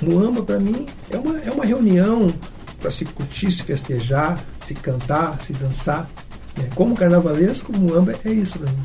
Muamba, 0.00 0.44
para 0.44 0.60
mim, 0.60 0.86
é 1.10 1.18
uma, 1.18 1.40
é 1.40 1.50
uma 1.50 1.64
reunião 1.64 2.32
para 2.80 2.92
se 2.92 3.04
curtir, 3.04 3.50
se 3.50 3.64
festejar, 3.64 4.38
se 4.68 4.74
cantar, 4.74 5.40
se 5.40 5.54
dançar. 5.54 6.06
Né? 6.54 6.68
Como 6.74 6.94
carnavalesco, 6.94 7.72
Muamba 7.72 8.14
é 8.22 8.30
isso 8.30 8.58
para 8.58 8.70
mim. 8.70 8.84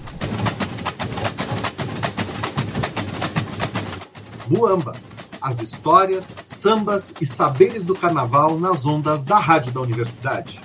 Muamba, 4.47 4.95
as 5.41 5.61
histórias, 5.61 6.37
sambas 6.45 7.13
e 7.19 7.25
saberes 7.25 7.83
do 7.83 7.93
carnaval 7.93 8.57
nas 8.57 8.85
ondas 8.85 9.23
da 9.23 9.37
Rádio 9.37 9.73
da 9.73 9.81
Universidade. 9.81 10.61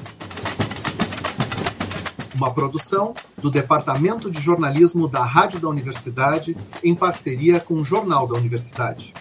Uma 2.37 2.55
produção 2.55 3.13
do 3.39 3.51
Departamento 3.51 4.31
de 4.31 4.41
Jornalismo 4.41 5.09
da 5.09 5.25
Rádio 5.25 5.59
da 5.59 5.69
Universidade 5.69 6.57
em 6.85 6.95
parceria 6.95 7.59
com 7.59 7.75
o 7.75 7.85
Jornal 7.85 8.29
da 8.29 8.37
Universidade. 8.37 9.13